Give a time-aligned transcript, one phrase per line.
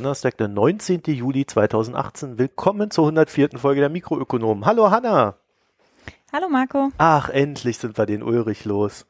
[0.00, 1.02] Donnerstag, der 19.
[1.08, 2.38] Juli 2018.
[2.38, 3.50] Willkommen zur 104.
[3.58, 4.64] Folge der Mikroökonomen.
[4.64, 5.36] Hallo Hanna.
[6.32, 6.88] Hallo Marco.
[6.96, 9.06] Ach, endlich sind wir den Ulrich los.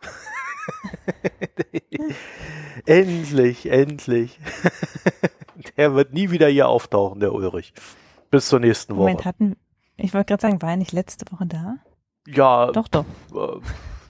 [2.86, 4.40] endlich, endlich.
[5.76, 7.72] der wird nie wieder hier auftauchen, der Ulrich.
[8.32, 9.02] Bis zur nächsten Woche.
[9.02, 9.56] Moment, hatten,
[9.96, 11.76] ich wollte gerade sagen, war er nicht letzte Woche da?
[12.26, 12.72] Ja.
[12.72, 13.04] Doch, doch.
[13.32, 13.60] Äh,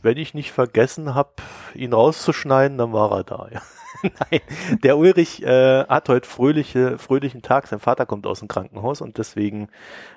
[0.01, 1.35] wenn ich nicht vergessen habe,
[1.75, 3.61] ihn rauszuschneiden, dann war er da, ja.
[4.31, 4.41] Nein,
[4.83, 7.67] der Ulrich äh, hat heute fröhliche, fröhlichen Tag.
[7.67, 9.69] Sein Vater kommt aus dem Krankenhaus und deswegen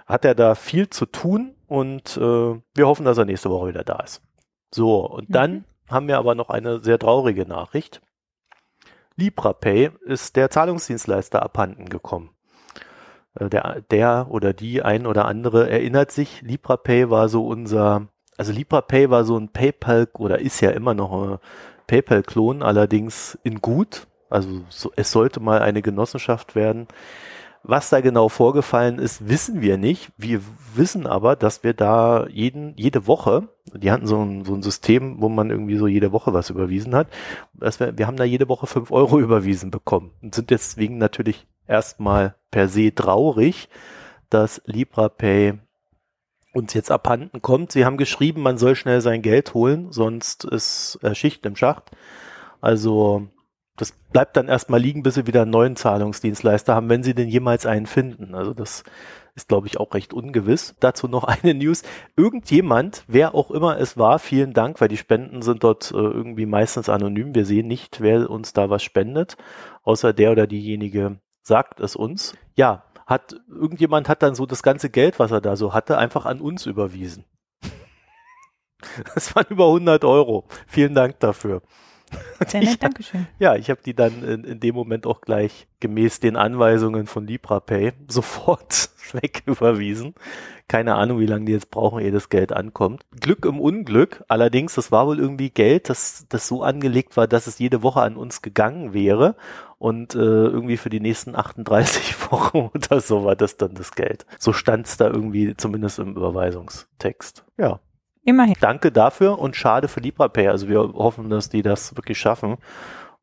[0.06, 3.84] hat er da viel zu tun und äh, wir hoffen, dass er nächste Woche wieder
[3.84, 4.22] da ist.
[4.74, 5.34] So, und mhm.
[5.34, 8.02] dann haben wir aber noch eine sehr traurige Nachricht.
[9.16, 12.32] LibraPay ist der Zahlungsdienstleister abhanden gekommen.
[13.36, 18.52] Äh, der, der oder die ein oder andere erinnert sich, LibraPay war so unser, also
[18.52, 21.38] LibraPay war so ein PayPal oder ist ja immer noch ein
[21.88, 24.08] PayPal-Klon, allerdings in gut.
[24.30, 26.88] Also so, es sollte mal eine Genossenschaft werden.
[27.66, 30.12] Was da genau vorgefallen ist, wissen wir nicht.
[30.18, 30.42] Wir
[30.76, 35.22] wissen aber, dass wir da jeden, jede Woche, die hatten so ein, so ein System,
[35.22, 37.08] wo man irgendwie so jede Woche was überwiesen hat,
[37.54, 41.48] dass wir, wir haben da jede Woche fünf Euro überwiesen bekommen und sind deswegen natürlich
[41.66, 43.70] erstmal per se traurig,
[44.30, 45.60] dass LibraPay
[46.54, 47.72] uns jetzt abhanden kommt.
[47.72, 51.92] Sie haben geschrieben, man soll schnell sein Geld holen, sonst ist äh, Schicht im Schacht.
[52.62, 53.28] Also
[53.76, 57.28] das bleibt dann erstmal liegen, bis sie wieder einen neuen Zahlungsdienstleister haben, wenn sie denn
[57.28, 58.36] jemals einen finden.
[58.36, 58.84] Also das
[59.36, 60.76] ist, glaube ich, auch recht ungewiss.
[60.80, 61.82] Dazu noch eine News.
[62.16, 66.46] Irgendjemand, wer auch immer es war, vielen Dank, weil die Spenden sind dort äh, irgendwie
[66.46, 67.34] meistens anonym.
[67.34, 69.38] Wir sehen nicht, wer uns da was spendet,
[69.82, 72.36] außer der oder diejenige sagt es uns.
[72.56, 76.26] Ja, hat irgendjemand hat dann so das ganze Geld, was er da so hatte, einfach
[76.26, 77.26] an uns überwiesen.
[79.16, 80.46] Das waren über 100 Euro.
[80.68, 81.62] Vielen Dank dafür.
[82.48, 83.28] Sehr nett, Dankeschön.
[83.40, 87.28] Ja, ich habe die dann in, in, dem Moment auch gleich gemäß den Anweisungen von
[87.28, 90.14] LibraPay sofort wegüberwiesen.
[90.68, 93.04] Keine Ahnung, wie lange die jetzt brauchen, ehe das Geld ankommt.
[93.20, 94.24] Glück im Unglück.
[94.28, 98.02] Allerdings, das war wohl irgendwie Geld, das, das so angelegt war, dass es jede Woche
[98.02, 99.36] an uns gegangen wäre.
[99.78, 104.26] Und äh, irgendwie für die nächsten 38 Wochen oder so war das dann das Geld.
[104.40, 107.44] So stand es da irgendwie zumindest im Überweisungstext.
[107.58, 107.82] Ja.
[108.24, 108.56] Immerhin.
[108.60, 110.48] Danke dafür und schade für LibraPay.
[110.48, 112.58] Also wir hoffen, dass die das wirklich schaffen.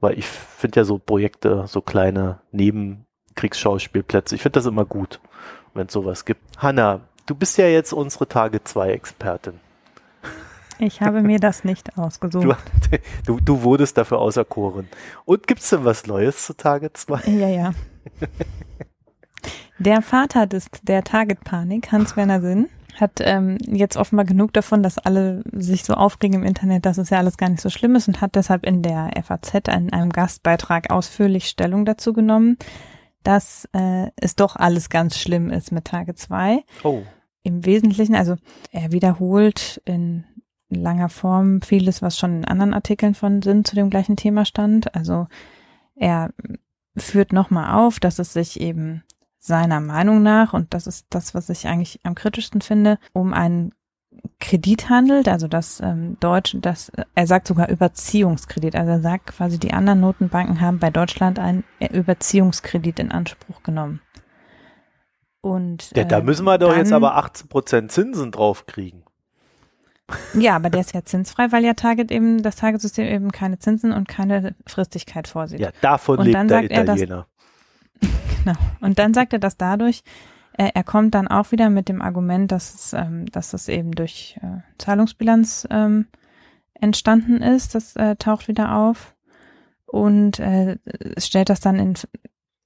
[0.00, 5.20] Weil ich finde ja so Projekte, so kleine Nebenkriegsschauspielplätze, ich finde das immer gut,
[5.74, 6.40] wenn es sowas gibt.
[6.56, 9.60] Hanna, du bist ja jetzt unsere Tage 2 Expertin.
[10.78, 12.56] Ich habe mir das nicht ausgesucht.
[12.90, 14.88] Du, du, du wurdest dafür auserkoren.
[15.24, 17.30] Und gibt es denn was Neues zu Tage 2?
[17.30, 17.72] Ja, ja.
[19.78, 25.42] Der Vater des, der Target-Panik, Hans-Werner Sinn, hat ähm, jetzt offenbar genug davon, dass alle
[25.52, 28.20] sich so aufregen im Internet, dass es ja alles gar nicht so schlimm ist und
[28.20, 32.56] hat deshalb in der FAZ in einem Gastbeitrag ausführlich Stellung dazu genommen,
[33.22, 36.64] dass äh, es doch alles ganz schlimm ist mit Tage 2.
[36.84, 37.02] Oh.
[37.42, 38.36] Im Wesentlichen, also
[38.70, 40.24] er wiederholt in
[40.68, 44.94] langer Form vieles, was schon in anderen Artikeln von Sinn zu dem gleichen Thema stand.
[44.94, 45.26] Also
[45.94, 46.30] er
[46.96, 49.02] führt nochmal auf, dass es sich eben
[49.40, 53.72] seiner Meinung nach, und das ist das, was ich eigentlich am kritischsten finde, um einen
[54.38, 59.58] Kredit handelt, also das ähm, Deutsch, das er sagt sogar Überziehungskredit, also er sagt quasi,
[59.58, 64.00] die anderen Notenbanken haben bei Deutschland einen Überziehungskredit in Anspruch genommen.
[65.40, 69.04] Und ja, da äh, müssen wir doch dann, jetzt aber 18 Prozent Zinsen draufkriegen.
[70.34, 73.92] Ja, aber der ist ja zinsfrei, weil ja Target eben das Target-System eben keine Zinsen
[73.92, 75.60] und keine Fristigkeit vorsieht.
[75.60, 77.26] Ja, davon und lebt der Italiener.
[78.44, 78.56] Genau.
[78.80, 80.02] Und dann sagt er das dadurch,
[80.54, 83.92] äh, er kommt dann auch wieder mit dem Argument, dass es, ähm, dass es eben
[83.92, 86.06] durch äh, Zahlungsbilanz ähm,
[86.74, 87.74] entstanden ist.
[87.74, 89.14] Das äh, taucht wieder auf
[89.86, 90.78] und äh,
[91.18, 91.94] stellt das dann in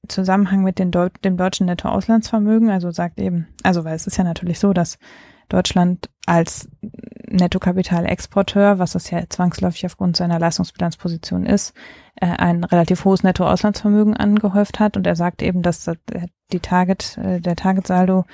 [0.08, 2.70] Zusammenhang mit den Deu dem deutschen Nettoauslandsvermögen.
[2.70, 4.98] Also sagt eben, also weil es ist ja natürlich so, dass
[5.48, 6.68] Deutschland als
[7.28, 11.74] Nettokapitalexporteur, was es ja zwangsläufig aufgrund seiner Leistungsbilanzposition ist,
[12.16, 14.96] äh, ein relativ hohes Nettoauslandsvermögen angehäuft hat.
[14.96, 15.90] Und er sagt eben, dass
[16.52, 18.24] die Target, äh, der Targetsaldo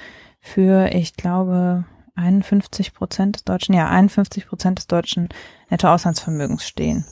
[0.41, 1.85] für, ich glaube,
[2.15, 5.29] 51 Prozent des deutschen, ja, 51 Prozent des deutschen
[5.71, 7.05] Nettoauslandsvermögens stehen.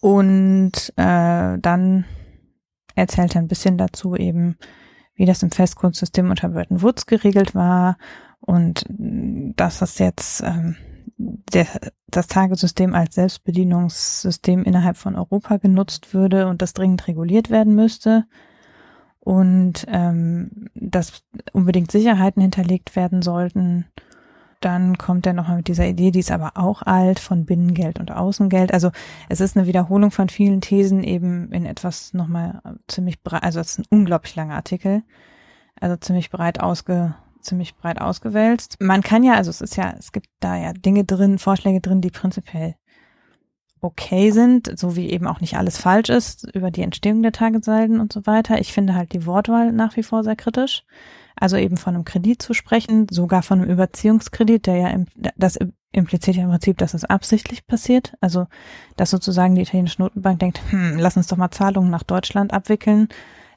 [0.00, 2.04] Und äh, dann
[2.94, 4.56] erzählt er ein bisschen dazu eben,
[5.16, 7.96] wie das im Festgrundsystem unter Bretton Woods geregelt war.
[8.40, 10.76] Und dass das jetzt ähm,
[11.16, 11.66] der,
[12.08, 18.24] das Tagesystem als Selbstbedienungssystem innerhalb von Europa genutzt würde und das dringend reguliert werden müsste.
[19.18, 23.86] Und ähm, dass unbedingt Sicherheiten hinterlegt werden sollten
[24.60, 28.10] dann kommt er nochmal mit dieser Idee, die ist aber auch alt, von Binnengeld und
[28.10, 28.72] Außengeld.
[28.72, 28.90] Also
[29.28, 33.72] es ist eine Wiederholung von vielen Thesen eben in etwas nochmal ziemlich breit, also es
[33.72, 35.02] ist ein unglaublich langer Artikel,
[35.80, 38.76] also ziemlich breit ausge, ziemlich breit ausgewälzt.
[38.80, 42.00] Man kann ja, also es ist ja, es gibt da ja Dinge drin, Vorschläge drin,
[42.00, 42.74] die prinzipiell
[43.80, 48.00] okay sind, so wie eben auch nicht alles falsch ist über die Entstehung der Tagessalden
[48.00, 48.58] und so weiter.
[48.58, 50.84] Ich finde halt die Wortwahl nach wie vor sehr kritisch.
[51.38, 55.04] Also eben von einem Kredit zu sprechen, sogar von einem Überziehungskredit, der ja,
[55.36, 55.58] das
[55.92, 58.14] impliziert ja im Prinzip, dass es absichtlich passiert.
[58.20, 58.46] Also,
[58.96, 63.08] dass sozusagen die italienische Notenbank denkt, hm, lass uns doch mal Zahlungen nach Deutschland abwickeln,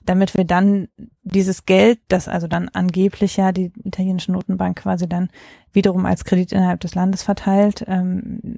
[0.05, 0.87] damit wir dann
[1.23, 5.29] dieses Geld, das also dann angeblich ja die italienische Notenbank quasi dann
[5.71, 8.57] wiederum als Kredit innerhalb des Landes verteilt, ähm,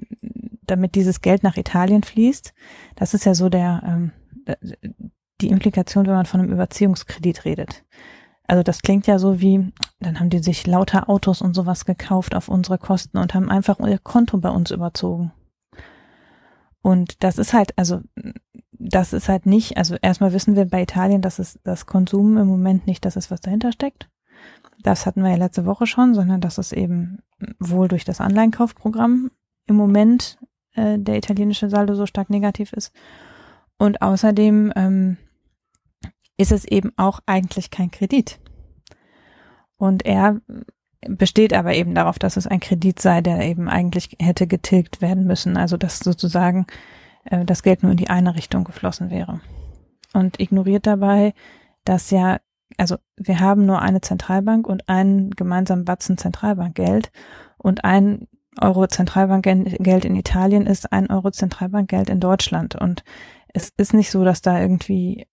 [0.62, 2.54] damit dieses Geld nach Italien fließt.
[2.96, 4.12] Das ist ja so der ähm,
[5.40, 7.84] die Implikation, wenn man von einem Überziehungskredit redet.
[8.46, 12.34] Also das klingt ja so wie, dann haben die sich lauter Autos und sowas gekauft
[12.34, 15.32] auf unsere Kosten und haben einfach ihr Konto bei uns überzogen.
[16.82, 18.00] Und das ist halt, also
[18.72, 22.48] das ist halt nicht, also erstmal wissen wir bei Italien, dass es das Konsum im
[22.48, 24.08] Moment nicht das ist, was dahinter steckt.
[24.82, 27.18] Das hatten wir ja letzte Woche schon, sondern dass es eben
[27.60, 29.30] wohl durch das Anleihenkaufprogramm
[29.66, 30.38] im Moment
[30.74, 32.92] äh, der italienische Saldo so stark negativ ist.
[33.78, 35.16] Und außerdem ähm,
[36.36, 38.40] ist es eben auch eigentlich kein Kredit.
[39.76, 40.40] Und er
[41.08, 45.26] besteht aber eben darauf, dass es ein Kredit sei, der eben eigentlich hätte getilgt werden
[45.26, 45.56] müssen.
[45.56, 46.66] Also dass sozusagen
[47.24, 49.40] äh, das Geld nur in die eine Richtung geflossen wäre.
[50.12, 51.34] Und ignoriert dabei,
[51.84, 52.38] dass ja,
[52.76, 57.10] also wir haben nur eine Zentralbank und einen gemeinsamen Batzen Zentralbankgeld
[57.58, 58.28] und ein
[58.60, 62.74] Euro Zentralbankgeld in Italien ist ein Euro Zentralbankgeld in Deutschland.
[62.74, 63.02] Und
[63.48, 65.26] es ist nicht so, dass da irgendwie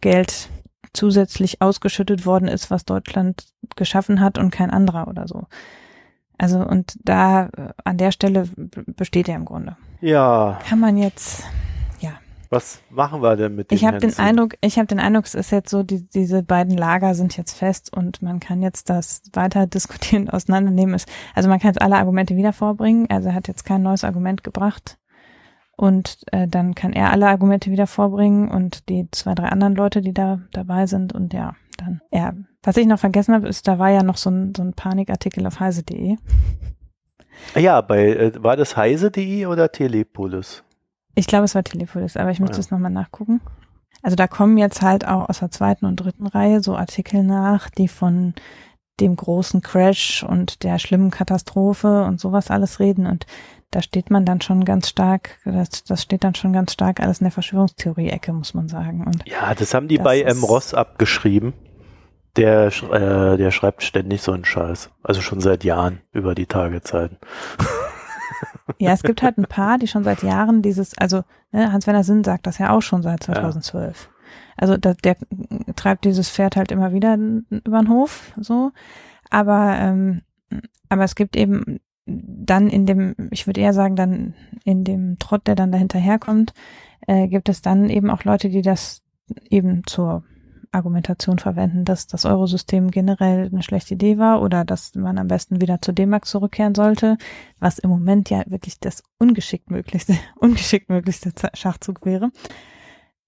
[0.00, 0.48] Geld
[0.92, 3.44] zusätzlich ausgeschüttet worden ist, was Deutschland
[3.76, 5.44] geschaffen hat und kein anderer oder so.
[6.38, 7.50] Also und da
[7.84, 8.48] an der Stelle
[8.86, 9.76] besteht er im Grunde.
[10.00, 10.58] Ja.
[10.68, 11.44] Kann man jetzt
[12.00, 12.12] ja.
[12.50, 15.34] Was machen wir denn mit dem Ich habe den Eindruck, ich habe den Eindruck, es
[15.34, 19.22] ist jetzt so, die, diese beiden Lager sind jetzt fest und man kann jetzt das
[19.32, 21.00] weiter diskutieren, auseinandernehmen.
[21.34, 23.10] Also man kann jetzt alle Argumente wieder vorbringen.
[23.10, 24.96] Also er hat jetzt kein neues Argument gebracht
[25.78, 30.00] und äh, dann kann er alle Argumente wieder vorbringen und die zwei, drei anderen Leute,
[30.00, 32.34] die da dabei sind und ja, dann, ja.
[32.64, 35.46] Was ich noch vergessen habe, ist, da war ja noch so ein, so ein Panikartikel
[35.46, 36.16] auf heise.de.
[37.54, 40.64] Ja, bei, äh, war das heise.de oder Telepolis?
[41.14, 42.76] Ich glaube, es war Telepolis, aber ich müsste es ja.
[42.76, 43.40] nochmal nachgucken.
[44.02, 47.70] Also da kommen jetzt halt auch aus der zweiten und dritten Reihe so Artikel nach,
[47.70, 48.34] die von
[48.98, 53.26] dem großen Crash und der schlimmen Katastrophe und sowas alles reden und
[53.70, 57.20] da steht man dann schon ganz stark, das, das steht dann schon ganz stark alles
[57.20, 59.04] in der Verschwörungstheorie-Ecke, muss man sagen.
[59.04, 60.42] Und ja, das haben die bei M.
[60.42, 61.52] Ross abgeschrieben.
[62.36, 64.90] Der, äh, der schreibt ständig so einen Scheiß.
[65.02, 67.18] Also schon seit Jahren über die Tagezeiten.
[68.78, 72.22] Ja, es gibt halt ein paar, die schon seit Jahren dieses, also ne, Hans-Werner Sinn
[72.22, 74.04] sagt das ja auch schon seit 2012.
[74.04, 74.32] Ja.
[74.56, 75.16] Also da, der
[75.74, 78.70] treibt dieses Pferd halt immer wieder über den Hof, so.
[79.30, 80.22] Aber ähm,
[80.88, 84.34] aber es gibt eben dann in dem, ich würde eher sagen, dann
[84.64, 86.54] in dem Trott, der dann dahinterherkommt,
[87.06, 89.02] äh, gibt es dann eben auch Leute, die das
[89.50, 90.24] eben zur
[90.72, 95.60] Argumentation verwenden, dass das Eurosystem generell eine schlechte Idee war oder dass man am besten
[95.60, 97.16] wieder zur D-Mark zurückkehren sollte,
[97.58, 102.30] was im Moment ja wirklich das ungeschickt möglichste, ungeschickt möglichste Schachzug wäre.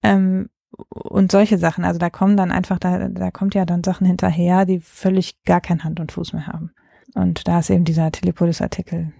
[0.03, 0.49] Ähm,
[0.89, 4.65] und solche Sachen, also da kommen dann einfach, da, da kommt ja dann Sachen hinterher,
[4.65, 6.71] die völlig gar kein Hand und Fuß mehr haben.
[7.13, 9.11] Und da ist eben dieser Telepolis-Artikel,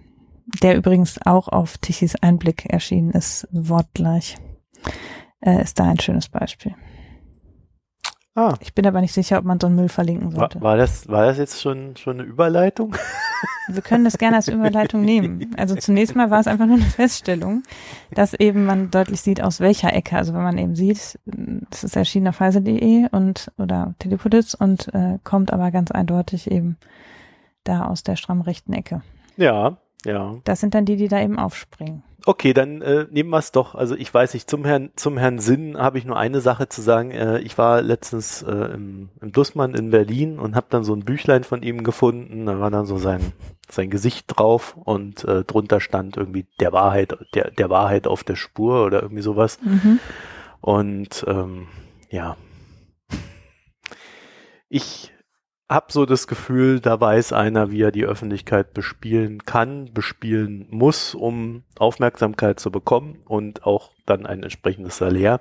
[0.62, 4.36] der übrigens auch auf Tichys Einblick erschienen ist, wortgleich,
[5.40, 6.74] äh, ist da ein schönes Beispiel.
[8.34, 8.54] Ah.
[8.60, 10.60] Ich bin aber nicht sicher, ob man so einen Müll verlinken sollte.
[10.62, 12.96] War, war das, war das jetzt schon, schon eine Überleitung?
[13.68, 15.54] Wir können das gerne als Überleitung nehmen.
[15.56, 17.62] Also zunächst mal war es einfach nur eine Feststellung,
[18.10, 20.16] dass eben man deutlich sieht, aus welcher Ecke.
[20.16, 25.18] Also wenn man eben sieht, das ist erschienen auf heise.de und oder Telepolis und äh,
[25.24, 26.76] kommt aber ganz eindeutig eben
[27.64, 29.02] da aus der stramm rechten Ecke.
[29.36, 30.36] Ja, ja.
[30.44, 32.02] Das sind dann die, die da eben aufspringen.
[32.24, 33.74] Okay, dann äh, nehmen wir es doch.
[33.74, 36.80] Also ich weiß nicht, zum Herrn, zum Herrn Sinn habe ich nur eine Sache zu
[36.80, 37.10] sagen.
[37.10, 41.04] Äh, ich war letztens äh, im, im Dussmann in Berlin und habe dann so ein
[41.04, 42.46] Büchlein von ihm gefunden.
[42.46, 43.32] Da war dann so sein,
[43.68, 48.36] sein Gesicht drauf und äh, drunter stand irgendwie der Wahrheit, der, der Wahrheit auf der
[48.36, 49.58] Spur oder irgendwie sowas.
[49.62, 49.98] Mhm.
[50.60, 51.66] Und ähm,
[52.10, 52.36] ja.
[54.68, 55.11] Ich
[55.72, 61.14] habe so das Gefühl, da weiß einer, wie er die Öffentlichkeit bespielen kann, bespielen muss,
[61.14, 65.40] um Aufmerksamkeit zu bekommen und auch dann ein entsprechendes Salär.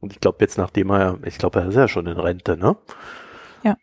[0.00, 2.76] Und ich glaube jetzt, nachdem er, ich glaube, er ist ja schon in Rente, ne?
[3.64, 3.76] Ja.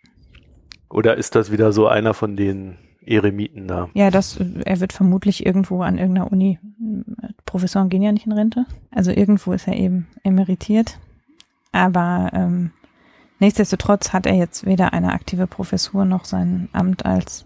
[0.90, 3.90] Oder ist das wieder so einer von den Eremiten da.
[3.94, 6.60] Ja, das, er wird vermutlich irgendwo an irgendeiner Uni,
[7.46, 10.98] Professoren gehen ja nicht in Rente, also irgendwo ist er eben emeritiert.
[11.72, 12.72] Aber ähm,
[13.40, 17.46] nichtsdestotrotz hat er jetzt weder eine aktive Professur noch sein Amt als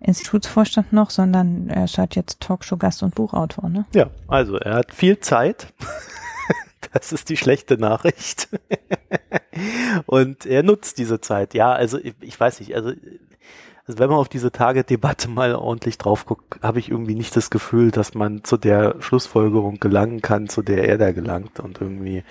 [0.00, 3.84] Institutsvorstand noch, sondern er ist halt jetzt Talkshow-Gast und Buchautor, ne?
[3.94, 5.72] Ja, also er hat viel Zeit.
[6.92, 8.48] Das ist die schlechte Nachricht.
[10.06, 11.54] Und er nutzt diese Zeit.
[11.54, 12.88] Ja, also ich, weiß nicht, also,
[13.86, 17.50] also wenn man auf diese Tagedebatte mal ordentlich drauf guckt, habe ich irgendwie nicht das
[17.50, 21.60] Gefühl, dass man zu der Schlussfolgerung gelangen kann, zu der er da gelangt.
[21.60, 22.24] Und irgendwie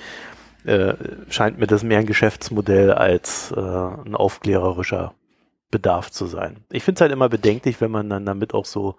[0.65, 0.93] äh,
[1.29, 5.13] scheint mir das mehr ein Geschäftsmodell als äh, ein aufklärerischer
[5.71, 6.65] Bedarf zu sein.
[6.71, 8.95] Ich finde es halt immer bedenklich, wenn man dann damit auch so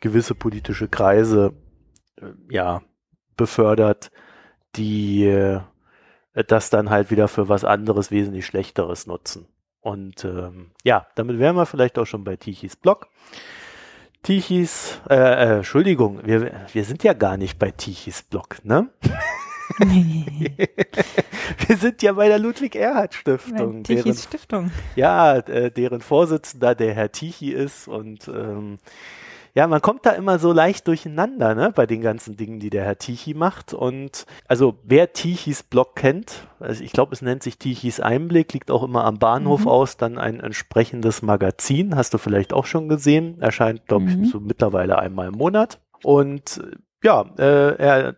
[0.00, 1.52] gewisse politische Kreise
[2.16, 2.82] äh, ja
[3.36, 4.10] befördert,
[4.76, 5.60] die äh,
[6.46, 9.46] das dann halt wieder für was anderes wesentlich Schlechteres nutzen.
[9.80, 13.08] Und ähm, ja, damit wären wir vielleicht auch schon bei Tichys Blog.
[14.22, 18.90] Tichys, äh, äh, Entschuldigung, wir, wir sind ja gar nicht bei Tichys Blog, ne?
[21.66, 23.84] wir sind ja bei der Ludwig-Erhard-Stiftung.
[23.84, 24.70] Tichys Stiftung.
[24.96, 28.78] Ja, äh, deren Vorsitzender der Herr Tichy ist und ähm,
[29.54, 32.84] ja, man kommt da immer so leicht durcheinander, ne, bei den ganzen Dingen, die der
[32.84, 33.74] Herr Tichy macht.
[33.74, 38.70] Und also wer Tichys Blog kennt, also ich glaube, es nennt sich Tichys Einblick, liegt
[38.70, 39.68] auch immer am Bahnhof mhm.
[39.68, 44.24] aus, dann ein entsprechendes Magazin, hast du vielleicht auch schon gesehen, erscheint, glaube mhm.
[44.24, 45.80] ich, so mittlerweile einmal im Monat.
[46.04, 46.62] Und
[47.02, 48.16] ja, äh, er,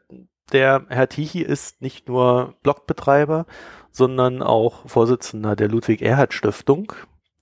[0.53, 3.47] der Herr Tichy ist nicht nur Blogbetreiber,
[3.91, 6.93] sondern auch Vorsitzender der Ludwig-Erhard-Stiftung,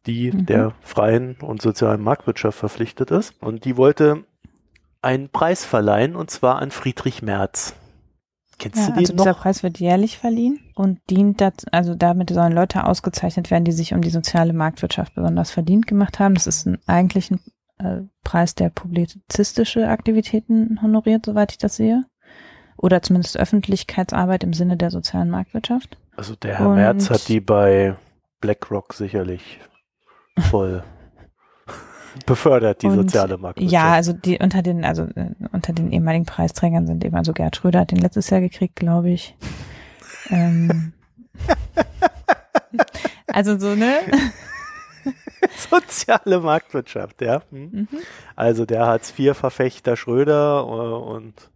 [0.06, 0.46] die mhm.
[0.46, 3.40] der freien und sozialen Marktwirtschaft verpflichtet ist.
[3.40, 4.24] Und die wollte
[5.02, 7.74] einen Preis verleihen, und zwar an Friedrich Merz.
[8.58, 9.24] Kennst ja, du den also noch?
[9.24, 13.72] Dieser Preis wird jährlich verliehen und dient dazu, also damit sollen Leute ausgezeichnet werden, die
[13.72, 16.34] sich um die soziale Marktwirtschaft besonders verdient gemacht haben.
[16.34, 17.40] Das ist ein, eigentlich ein
[17.78, 22.04] äh, Preis, der publizistische Aktivitäten honoriert, soweit ich das sehe.
[22.80, 25.98] Oder zumindest Öffentlichkeitsarbeit im Sinne der sozialen Marktwirtschaft.
[26.16, 27.94] Also der Herr und Merz hat die bei
[28.40, 29.60] BlackRock sicherlich
[30.50, 30.82] voll
[32.26, 33.72] befördert, die und, soziale Marktwirtschaft.
[33.72, 37.56] Ja, also die unter den, also äh, unter den ehemaligen Preisträgern sind eben, also Gerd
[37.56, 39.36] Schröder hat den letztes Jahr gekriegt, glaube ich.
[40.30, 40.94] ähm,
[43.26, 43.98] also so, ne?
[45.70, 47.42] Soziale Marktwirtschaft, ja.
[47.50, 47.70] Hm.
[47.72, 47.88] Mhm.
[48.36, 51.50] Also der Hartz-IV-Verfechter Schröder äh, und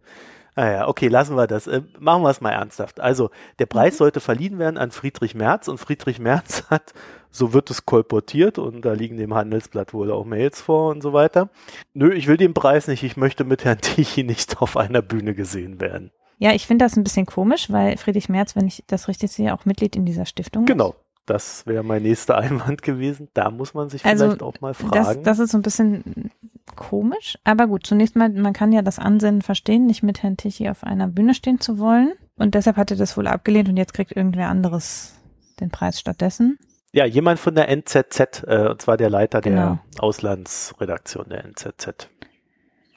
[0.55, 1.67] naja, ah okay, lassen wir das.
[1.67, 2.99] Äh, machen wir es mal ernsthaft.
[2.99, 3.97] Also, der Preis mhm.
[3.97, 6.93] sollte verliehen werden an Friedrich Merz und Friedrich Merz hat
[7.35, 11.11] so wird es kolportiert und da liegen dem Handelsblatt wohl auch Mails vor und so
[11.11, 11.49] weiter.
[11.93, 15.35] Nö, ich will den Preis nicht, ich möchte mit Herrn Tichy nicht auf einer Bühne
[15.35, 16.11] gesehen werden.
[16.37, 19.53] Ja, ich finde das ein bisschen komisch, weil Friedrich Merz, wenn ich das richtig sehe,
[19.53, 20.89] auch Mitglied in dieser Stiftung genau.
[20.89, 20.93] ist.
[20.93, 21.01] Genau.
[21.25, 23.29] Das wäre mein nächster Einwand gewesen.
[23.33, 24.93] Da muss man sich also, vielleicht auch mal fragen.
[24.93, 26.31] Das, das ist so ein bisschen
[26.75, 27.37] komisch.
[27.43, 30.83] Aber gut, zunächst mal, man kann ja das Ansinnen verstehen, nicht mit Herrn Tichy auf
[30.83, 32.13] einer Bühne stehen zu wollen.
[32.35, 35.15] Und deshalb hat er das wohl abgelehnt und jetzt kriegt irgendwer anderes
[35.59, 36.57] den Preis stattdessen.
[36.91, 39.79] Ja, jemand von der NZZ, äh, und zwar der Leiter genau.
[39.93, 42.09] der Auslandsredaktion der NZZ.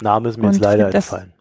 [0.00, 1.32] Name ist mir und jetzt leider das, entfallen.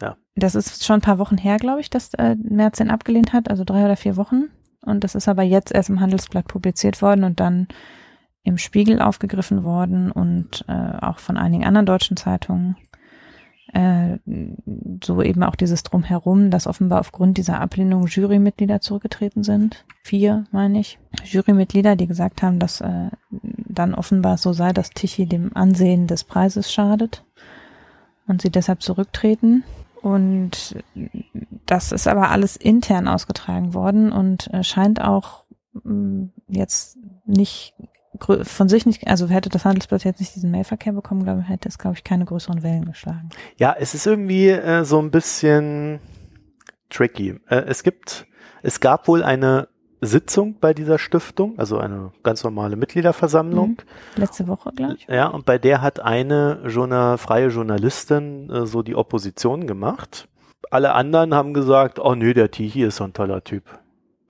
[0.00, 0.16] Ja.
[0.36, 3.50] Das ist schon ein paar Wochen her, glaube ich, dass äh, Merz den abgelehnt hat,
[3.50, 4.50] also drei oder vier Wochen.
[4.82, 7.68] Und das ist aber jetzt erst im Handelsblatt publiziert worden und dann
[8.44, 12.76] im Spiegel aufgegriffen worden und äh, auch von einigen anderen deutschen Zeitungen
[13.74, 14.18] äh,
[15.02, 19.84] so eben auch dieses Drumherum, dass offenbar aufgrund dieser Ablehnung Jurymitglieder zurückgetreten sind.
[20.02, 20.98] Vier, meine ich.
[21.24, 26.24] Jurymitglieder, die gesagt haben, dass äh, dann offenbar so sei, dass Tichy dem Ansehen des
[26.24, 27.24] Preises schadet
[28.26, 29.64] und sie deshalb zurücktreten.
[30.00, 30.76] Und
[31.66, 35.44] das ist aber alles intern ausgetragen worden und äh, scheint auch
[35.82, 37.74] mm, jetzt nicht
[38.20, 41.68] von sich nicht, also hätte das Handelsblatt jetzt nicht diesen Mailverkehr bekommen, glaube ich, hätte
[41.68, 43.28] es, glaube ich, keine größeren Wellen geschlagen.
[43.56, 46.00] Ja, es ist irgendwie äh, so ein bisschen
[46.90, 47.40] tricky.
[47.48, 48.26] Äh, es gibt,
[48.62, 49.68] es gab wohl eine
[50.00, 53.70] Sitzung bei dieser Stiftung, also eine ganz normale Mitgliederversammlung.
[53.70, 53.76] Mhm.
[54.16, 55.06] Letzte Woche, glaube ich.
[55.08, 60.28] Ja, und bei der hat eine Journal, freie Journalistin äh, so die Opposition gemacht.
[60.70, 63.64] Alle anderen haben gesagt, oh nö, der Tihi ist so ein toller Typ.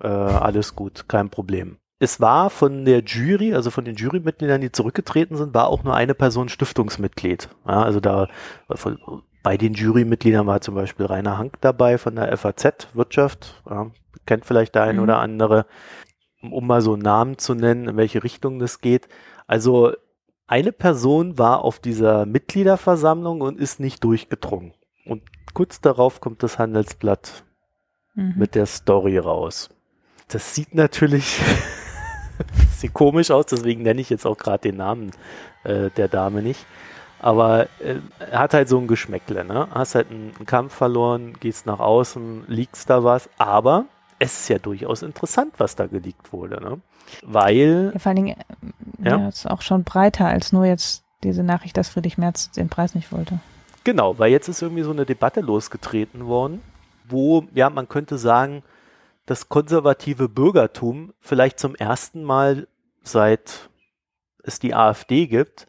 [0.00, 4.70] Äh, alles gut, kein Problem es war von der Jury, also von den Jurymitgliedern, die
[4.70, 7.48] zurückgetreten sind, war auch nur eine Person Stiftungsmitglied.
[7.66, 8.28] Ja, also da
[8.70, 8.98] von,
[9.42, 13.62] bei den Jurymitgliedern war zum Beispiel Rainer Hank dabei von der FAZ Wirtschaft.
[13.68, 13.90] Ja,
[14.26, 15.02] kennt vielleicht der ein mhm.
[15.02, 15.66] oder andere,
[16.42, 19.08] um mal so einen Namen zu nennen, in welche Richtung das geht.
[19.46, 19.92] Also
[20.46, 24.74] eine Person war auf dieser Mitgliederversammlung und ist nicht durchgedrungen.
[25.06, 25.22] Und
[25.54, 27.44] kurz darauf kommt das Handelsblatt
[28.14, 28.34] mhm.
[28.36, 29.70] mit der Story raus.
[30.28, 31.40] Das sieht natürlich
[32.80, 35.10] sieht komisch aus, deswegen nenne ich jetzt auch gerade den Namen
[35.64, 36.64] äh, der Dame nicht.
[37.20, 37.96] Aber äh,
[38.32, 39.68] hat halt so ein Geschmäckle, ne?
[39.70, 43.86] Hast halt einen, einen Kampf verloren, gehst nach außen, liegst da was, aber
[44.18, 46.80] es ist ja durchaus interessant, was da geleakt wurde, ne?
[47.22, 47.90] Weil.
[47.92, 51.42] Ja, vor allen Dingen, äh, ja, ja ist auch schon breiter als nur jetzt diese
[51.42, 53.38] Nachricht, dass Friedrich Merz den Preis nicht wollte.
[53.84, 56.62] Genau, weil jetzt ist irgendwie so eine Debatte losgetreten worden,
[57.06, 58.62] wo, ja, man könnte sagen,
[59.26, 62.68] das konservative Bürgertum vielleicht zum ersten Mal
[63.02, 63.70] seit
[64.42, 65.66] es die AfD gibt,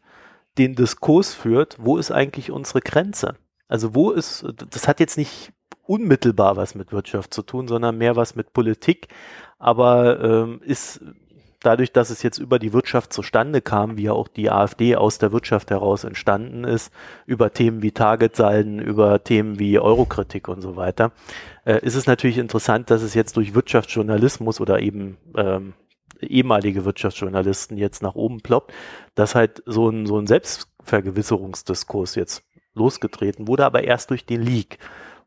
[0.57, 3.35] den Diskurs führt, wo ist eigentlich unsere Grenze?
[3.67, 5.51] Also wo ist, das hat jetzt nicht
[5.83, 9.07] unmittelbar was mit Wirtschaft zu tun, sondern mehr was mit Politik,
[9.57, 11.01] aber ähm, ist
[11.65, 15.17] dadurch, dass es jetzt über die Wirtschaft zustande kam, wie ja auch die AfD aus
[15.17, 16.93] der Wirtschaft heraus entstanden ist,
[17.25, 21.11] über Themen wie Targetsalden, über Themen wie Eurokritik und so weiter,
[21.65, 25.73] äh, ist es natürlich interessant, dass es jetzt durch Wirtschaftsjournalismus oder eben ähm,
[26.21, 28.73] ehemalige Wirtschaftsjournalisten jetzt nach oben ploppt,
[29.15, 32.43] dass halt so ein, so ein Selbstvergewisserungsdiskurs jetzt
[32.73, 34.77] losgetreten wurde, aber erst durch den Leak.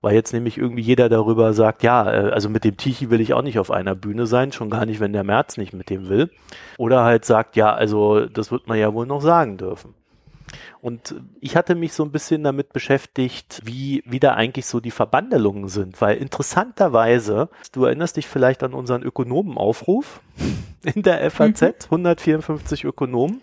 [0.01, 3.35] Weil jetzt nämlich irgendwie jeder darüber sagt, ja, äh, also mit dem Tichy will ich
[3.35, 6.09] auch nicht auf einer Bühne sein, schon gar nicht, wenn der März nicht mit dem
[6.09, 6.31] will.
[6.77, 9.95] Oder halt sagt, ja, also das wird man ja wohl noch sagen dürfen.
[10.81, 14.91] Und ich hatte mich so ein bisschen damit beschäftigt, wie, wie da eigentlich so die
[14.91, 20.21] Verbandelungen sind, weil interessanterweise, du erinnerst dich vielleicht an unseren Ökonomenaufruf
[20.95, 22.07] in der FAZ, mhm.
[22.07, 23.43] 154 Ökonomen.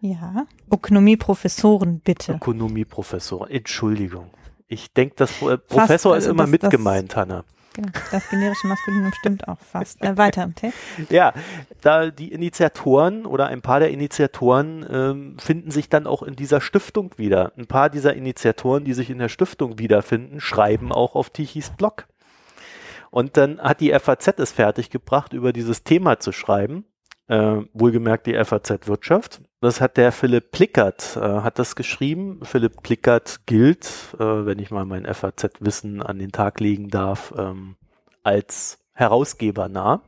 [0.00, 2.32] Ja, Ökonomieprofessoren bitte.
[2.32, 4.30] Ökonomieprofessoren, Entschuldigung.
[4.72, 7.44] Ich denke, das Professor Fast, ist also immer das, mit das, gemeint, Hanna.
[7.74, 10.00] Genau, das generische Maskulinum stimmt auch fast.
[10.00, 10.78] Äh, weiter im Text.
[11.10, 11.34] Ja,
[11.80, 16.60] da die Initiatoren oder ein paar der Initiatoren ähm, finden sich dann auch in dieser
[16.60, 17.52] Stiftung wieder.
[17.58, 22.06] Ein paar dieser Initiatoren, die sich in der Stiftung wiederfinden, schreiben auch auf Tichys Blog.
[23.10, 26.84] Und dann hat die FAZ es fertiggebracht, über dieses Thema zu schreiben
[27.30, 29.40] äh, wohlgemerkt die FAZ Wirtschaft.
[29.60, 32.40] Das hat der Philipp Plickert, äh, hat das geschrieben.
[32.42, 33.86] Philipp Plickert gilt,
[34.18, 37.76] äh, wenn ich mal mein FAZ-Wissen an den Tag legen darf, ähm,
[38.24, 40.02] als Herausgeber nah.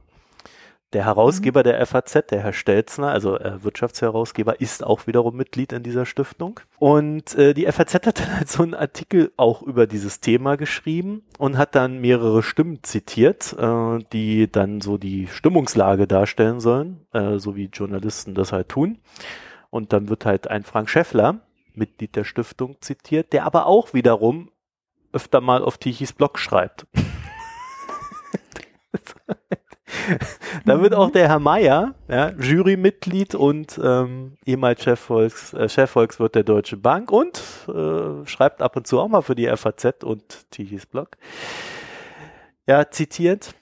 [0.92, 5.82] Der Herausgeber der FAZ, der Herr Stelzner, also äh, Wirtschaftsherausgeber, ist auch wiederum Mitglied in
[5.82, 6.60] dieser Stiftung.
[6.78, 11.22] Und äh, die FAZ hat dann halt so einen Artikel auch über dieses Thema geschrieben
[11.38, 17.38] und hat dann mehrere Stimmen zitiert, äh, die dann so die Stimmungslage darstellen sollen, äh,
[17.38, 18.98] so wie Journalisten das halt tun.
[19.70, 21.40] Und dann wird halt ein Frank Schäffler,
[21.74, 24.50] Mitglied der Stiftung, zitiert, der aber auch wiederum
[25.14, 26.86] öfter mal auf Tichys Blog schreibt.
[30.64, 36.44] da wird auch der Herr Meier, ja, Jurymitglied und ähm, ehemals Chefvolks, äh, Chefvolkswirt der
[36.44, 40.86] Deutsche Bank und äh, schreibt ab und zu auch mal für die FAZ und Tichys
[40.86, 41.16] Blog.
[42.66, 43.54] Ja, zitiert.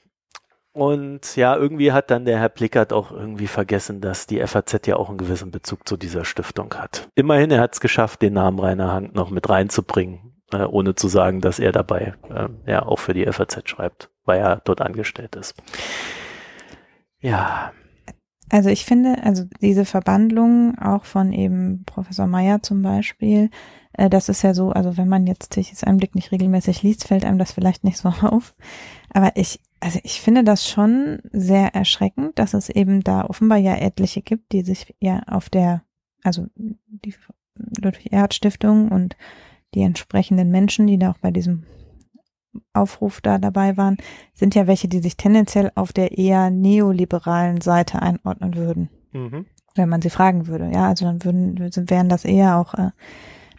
[0.73, 4.97] Und ja, irgendwie hat dann der Herr Plickert auch irgendwie vergessen, dass die FAZ ja
[4.97, 7.09] auch einen gewissen Bezug zu dieser Stiftung hat.
[7.16, 11.09] Immerhin, er hat es geschafft, den Namen Rainer Hank noch mit reinzubringen, äh, ohne zu
[11.09, 15.35] sagen, dass er dabei äh, ja auch für die FAZ schreibt, weil er dort angestellt
[15.35, 15.55] ist.
[17.20, 17.72] Ja.
[18.48, 23.50] Also ich finde, also diese Verbandlung auch von eben Professor Meyer zum Beispiel,
[23.92, 27.24] äh, das ist ja so, also wenn man jetzt Tichys Einblick nicht regelmäßig liest, fällt
[27.24, 28.54] einem das vielleicht nicht so auf.
[29.11, 33.76] Aber ich, also ich finde das schon sehr erschreckend, dass es eben da offenbar ja
[33.76, 35.83] etliche gibt, die sich ja auf der,
[36.24, 37.14] also die
[37.80, 39.16] Ludwig-Erhard-Stiftung und
[39.74, 41.64] die entsprechenden Menschen, die da auch bei diesem
[42.72, 43.96] Aufruf da dabei waren,
[44.34, 48.90] sind ja welche, die sich tendenziell auf der eher neoliberalen Seite einordnen würden.
[49.12, 49.46] Mhm.
[49.74, 50.70] Wenn man sie fragen würde.
[50.72, 51.58] Ja, also dann würden,
[51.88, 52.90] wären das eher auch äh,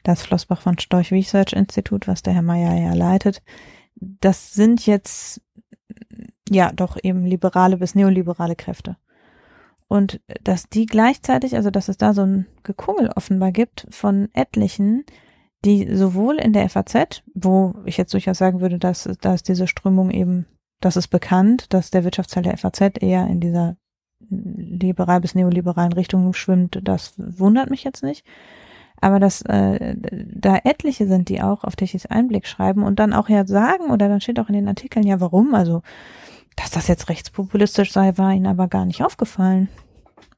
[0.03, 3.41] das Flossbach von Storch Research Institut, was der Herr Mayer ja leitet.
[3.95, 5.41] Das sind jetzt
[6.49, 8.97] ja doch eben liberale bis neoliberale Kräfte.
[9.87, 15.03] Und dass die gleichzeitig, also dass es da so ein Gekungel offenbar gibt von etlichen,
[15.63, 20.09] die sowohl in der FAZ, wo ich jetzt durchaus sagen würde, dass, dass diese Strömung
[20.11, 20.45] eben,
[20.79, 23.77] das ist bekannt, dass der Wirtschaftsteil der FAZ eher in dieser
[24.29, 28.25] liberal bis neoliberalen Richtung schwimmt, das wundert mich jetzt nicht.
[28.99, 33.29] Aber dass äh, da etliche sind, die auch auf Tichys Einblick schreiben und dann auch
[33.29, 35.55] ja sagen, oder dann steht auch in den Artikeln, ja, warum?
[35.55, 35.81] Also,
[36.55, 39.69] dass das jetzt rechtspopulistisch sei, war ihnen aber gar nicht aufgefallen.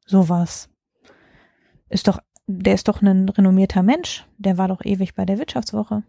[0.05, 0.69] Sowas.
[1.89, 6.03] Ist doch der ist doch ein renommierter Mensch, der war doch ewig bei der Wirtschaftswoche.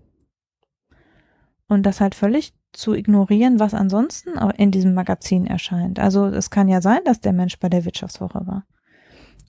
[1.69, 5.99] Und das halt völlig zu ignorieren, was ansonsten in diesem Magazin erscheint.
[5.99, 8.67] Also es kann ja sein, dass der Mensch bei der Wirtschaftswoche war.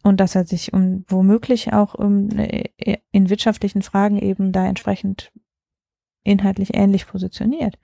[0.04, 2.70] Und dass er sich um, womöglich auch um, äh,
[3.12, 5.32] in wirtschaftlichen Fragen eben da entsprechend
[6.24, 7.80] inhaltlich ähnlich positioniert.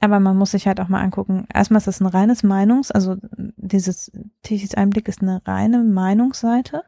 [0.00, 3.16] Aber man muss sich halt auch mal angucken, erstmal ist es ein reines Meinungs-, also
[3.56, 4.10] dieses
[4.42, 6.84] Tichys Einblick ist eine reine Meinungsseite.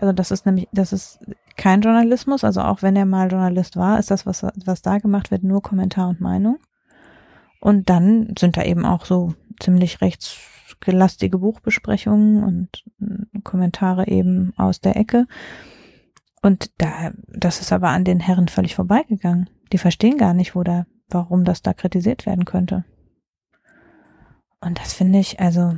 [0.00, 1.18] Also das ist nämlich, das ist
[1.56, 2.44] kein Journalismus.
[2.44, 5.60] Also auch wenn er mal Journalist war, ist das, was, was da gemacht wird, nur
[5.60, 6.58] Kommentar und Meinung.
[7.60, 14.80] Und dann sind da eben auch so ziemlich rechtsgelastige Buchbesprechungen und äh, Kommentare eben aus
[14.80, 15.26] der Ecke.
[16.42, 19.50] Und da, das ist aber an den Herren völlig vorbeigegangen.
[19.72, 22.84] Die verstehen gar nicht, wo da, warum das da kritisiert werden könnte.
[24.60, 25.76] Und das finde ich, also.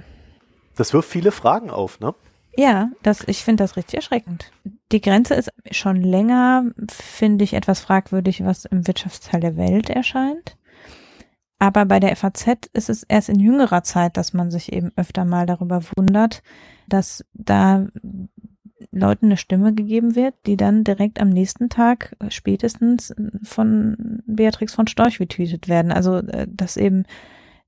[0.76, 2.14] Das wirft viele Fragen auf, ne?
[2.56, 4.50] Ja, das, ich finde das richtig erschreckend.
[4.92, 10.56] Die Grenze ist schon länger, finde ich, etwas fragwürdig, was im Wirtschaftsteil der Welt erscheint.
[11.58, 15.24] Aber bei der FAZ ist es erst in jüngerer Zeit, dass man sich eben öfter
[15.24, 16.42] mal darüber wundert,
[16.88, 17.86] dass da
[18.90, 24.86] Leuten eine Stimme gegeben wird, die dann direkt am nächsten Tag spätestens von Beatrix von
[24.86, 25.92] Storch retweetet werden.
[25.92, 27.04] Also, äh, dass eben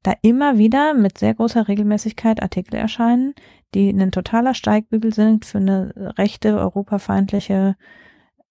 [0.03, 3.35] da immer wieder mit sehr großer Regelmäßigkeit Artikel erscheinen,
[3.75, 7.77] die ein totaler Steigbügel sind für eine rechte, europafeindliche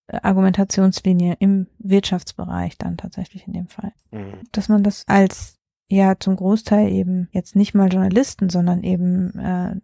[0.07, 3.93] äh, Argumentationslinie im Wirtschaftsbereich dann tatsächlich in dem Fall.
[4.11, 4.39] Mhm.
[4.51, 9.75] Dass man das als ja zum Großteil eben jetzt nicht mal Journalisten, sondern eben äh,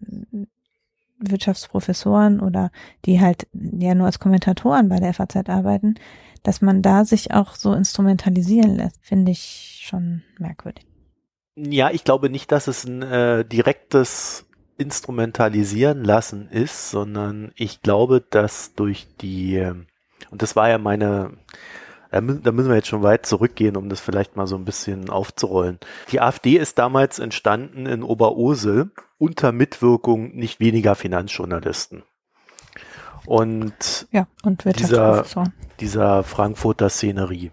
[1.19, 2.71] Wirtschaftsprofessoren oder
[3.06, 5.95] die halt ja nur als Kommentatoren bei der FAZ arbeiten,
[6.43, 10.86] dass man da sich auch so instrumentalisieren lässt, finde ich schon merkwürdig.
[11.56, 14.47] Ja, ich glaube nicht, dass es ein äh, direktes
[14.78, 19.63] Instrumentalisieren lassen ist, sondern ich glaube, dass durch die,
[20.30, 21.32] und das war ja meine,
[22.12, 24.66] da müssen, da müssen wir jetzt schon weit zurückgehen, um das vielleicht mal so ein
[24.66, 25.80] bisschen aufzurollen.
[26.12, 32.04] Die AfD ist damals entstanden in Oberursel unter Mitwirkung nicht weniger Finanzjournalisten.
[33.26, 35.26] Und, ja, und dieser,
[35.82, 37.52] dieser Frankfurter Szenerie.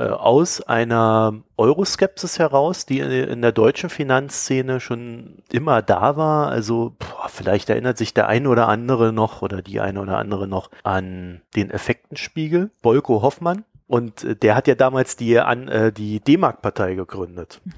[0.00, 6.48] Äh, aus einer Euroskepsis heraus, die in der deutschen Finanzszene schon immer da war.
[6.48, 10.48] Also boah, vielleicht erinnert sich der eine oder andere noch oder die eine oder andere
[10.48, 13.64] noch an den Effektenspiegel, Bolko Hoffmann.
[13.86, 17.60] Und äh, der hat ja damals die, an, äh, die D-Mark-Partei gegründet.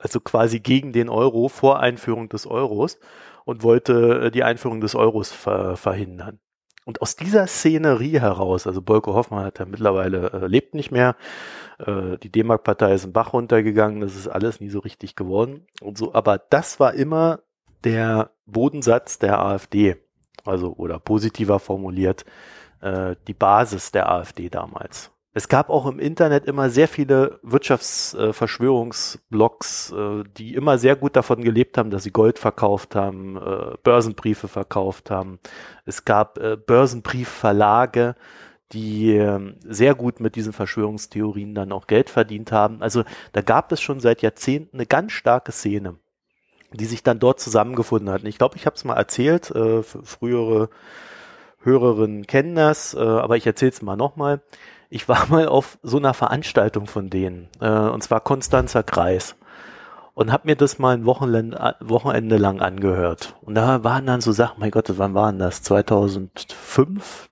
[0.00, 2.98] Also quasi gegen den Euro vor Einführung des Euros
[3.46, 6.38] und wollte die Einführung des Euros ver verhindern.
[6.86, 11.16] Und aus dieser Szenerie heraus, also Bolko Hoffmann hat ja mittlerweile äh, lebt nicht mehr,
[11.84, 15.98] äh, die D-Mark-Partei ist im Bach runtergegangen, das ist alles nie so richtig geworden und
[15.98, 16.14] so.
[16.14, 17.40] Aber das war immer
[17.82, 19.96] der Bodensatz der AfD,
[20.44, 22.24] also oder positiver formuliert
[22.80, 25.10] äh, die Basis der AfD damals.
[25.36, 31.44] Es gab auch im Internet immer sehr viele Wirtschaftsverschwörungsblogs, äh, die immer sehr gut davon
[31.44, 35.38] gelebt haben, dass sie Gold verkauft haben, äh, Börsenbriefe verkauft haben.
[35.84, 38.14] Es gab äh, Börsenbriefverlage,
[38.72, 42.80] die ähm, sehr gut mit diesen Verschwörungstheorien dann auch Geld verdient haben.
[42.80, 45.96] Also da gab es schon seit Jahrzehnten eine ganz starke Szene,
[46.72, 48.24] die sich dann dort zusammengefunden hat.
[48.24, 49.52] Ich glaube, ich habe es mal erzählt,
[50.02, 50.70] frühere
[51.60, 54.40] Hörerinnen kennen das, aber ich erzähle es mal nochmal.
[54.88, 59.36] Ich war mal auf so einer Veranstaltung von denen, äh, und zwar Konstanzer Kreis.
[60.14, 63.34] Und habe mir das mal ein Wochenende, Wochenende lang angehört.
[63.42, 65.62] Und da waren dann so Sachen, mein Gott, wann waren das?
[65.62, 67.28] 2005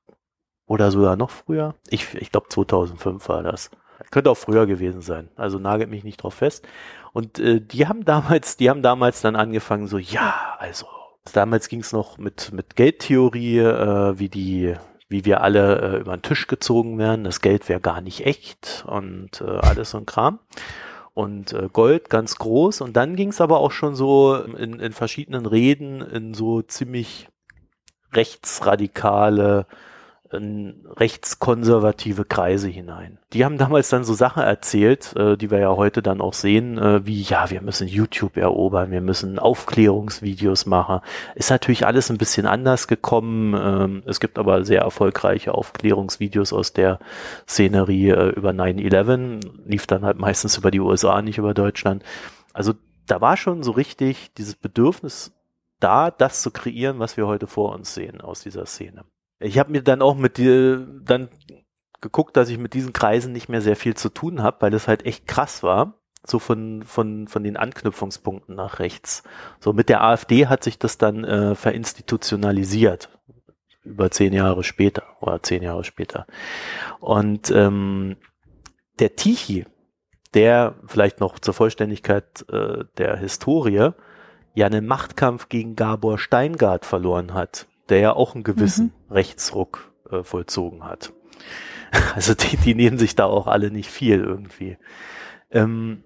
[0.67, 1.75] oder sogar noch früher?
[1.89, 3.71] Ich, ich glaube 2005 war das.
[4.11, 5.31] Könnte auch früher gewesen sein.
[5.37, 6.69] Also nagelt mich nicht drauf fest.
[7.15, 10.87] Und äh, die haben damals, die haben damals dann angefangen so, ja, also
[11.33, 14.75] damals ging es noch mit mit Geldtheorie, äh, wie die
[15.09, 17.25] wie wir alle äh, über den Tisch gezogen werden.
[17.25, 20.39] Das Geld wäre gar nicht echt und äh, alles so ein Kram.
[21.13, 22.81] Und äh, Gold ganz groß.
[22.81, 27.29] Und dann ging es aber auch schon so in, in verschiedenen Reden in so ziemlich
[28.13, 29.67] rechtsradikale
[30.33, 33.19] in rechtskonservative Kreise hinein.
[33.33, 36.79] Die haben damals dann so Sachen erzählt, äh, die wir ja heute dann auch sehen,
[36.79, 41.01] äh, wie ja, wir müssen YouTube erobern, wir müssen Aufklärungsvideos machen.
[41.35, 43.55] Ist natürlich alles ein bisschen anders gekommen.
[43.55, 46.99] Ähm, es gibt aber sehr erfolgreiche Aufklärungsvideos aus der
[47.47, 52.03] Szenerie äh, über 9-11, lief dann halt meistens über die USA, nicht über Deutschland.
[52.53, 52.75] Also
[53.07, 55.33] da war schon so richtig dieses Bedürfnis
[55.81, 59.05] da, das zu kreieren, was wir heute vor uns sehen aus dieser Szene.
[59.41, 61.29] Ich habe mir dann auch mit dir dann
[62.01, 64.89] geguckt, dass ich mit diesen Kreisen nicht mehr sehr viel zu tun habe, weil das
[64.89, 65.95] halt echt krass war.
[66.27, 69.25] So von, von, von den Anknüpfungspunkten nach rechts.
[69.61, 73.11] So mit der AfD hat sich das dann äh, verinstitutionalisiert.
[73.83, 76.27] Über zehn Jahre später oder zehn Jahre später.
[77.01, 78.17] Und ähm,
[78.99, 79.67] der Tichy,
[80.33, 83.91] der vielleicht noch zur Vollständigkeit äh, der Historie
[84.55, 89.15] ja einen Machtkampf gegen Gabor Steingart verloren hat der ja auch einen gewissen mhm.
[89.15, 91.13] Rechtsruck äh, vollzogen hat.
[92.17, 94.79] Also die, die nehmen sich da auch alle nicht viel irgendwie.
[95.53, 96.03] Ähm,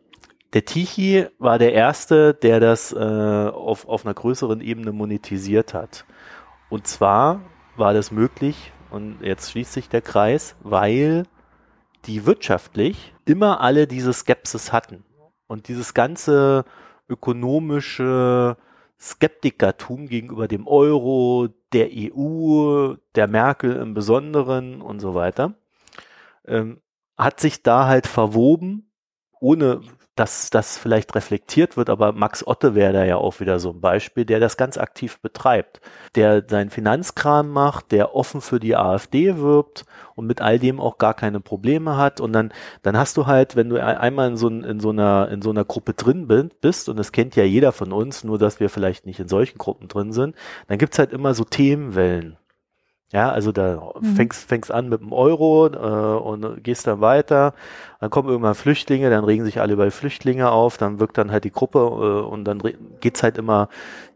[0.52, 6.04] Der Tichy war der erste, der das äh, auf, auf einer größeren Ebene monetisiert hat.
[6.68, 7.40] Und zwar
[7.76, 11.24] war das möglich, und jetzt schließt sich der Kreis, weil
[12.04, 15.04] die wirtschaftlich immer alle diese Skepsis hatten.
[15.46, 16.64] Und dieses ganze
[17.08, 18.56] ökonomische
[18.98, 25.54] Skeptikertum gegenüber dem Euro, der EU, der Merkel im Besonderen und so weiter,
[26.46, 26.80] ähm,
[27.16, 28.87] hat sich da halt verwoben,
[29.40, 29.80] ohne
[30.18, 33.80] dass das vielleicht reflektiert wird, aber Max Otte wäre da ja auch wieder so ein
[33.80, 35.80] Beispiel, der das ganz aktiv betreibt,
[36.16, 39.84] der seinen Finanzkram macht, der offen für die AfD wirbt
[40.16, 43.54] und mit all dem auch gar keine Probleme hat und dann dann hast du halt,
[43.54, 46.26] wenn du einmal in so, in so einer in so einer Gruppe drin
[46.60, 49.58] bist und das kennt ja jeder von uns, nur dass wir vielleicht nicht in solchen
[49.58, 50.34] Gruppen drin sind,
[50.66, 52.36] dann gibt's halt immer so Themenwellen.
[53.10, 54.16] Ja, also da mhm.
[54.16, 57.54] fängst, fängst an mit dem Euro äh, und gehst dann weiter.
[58.00, 61.44] Dann kommen irgendwann Flüchtlinge, dann regen sich alle über Flüchtlinge auf, dann wirkt dann halt
[61.44, 62.62] die Gruppe äh, und dann
[63.00, 63.70] geht's halt immer,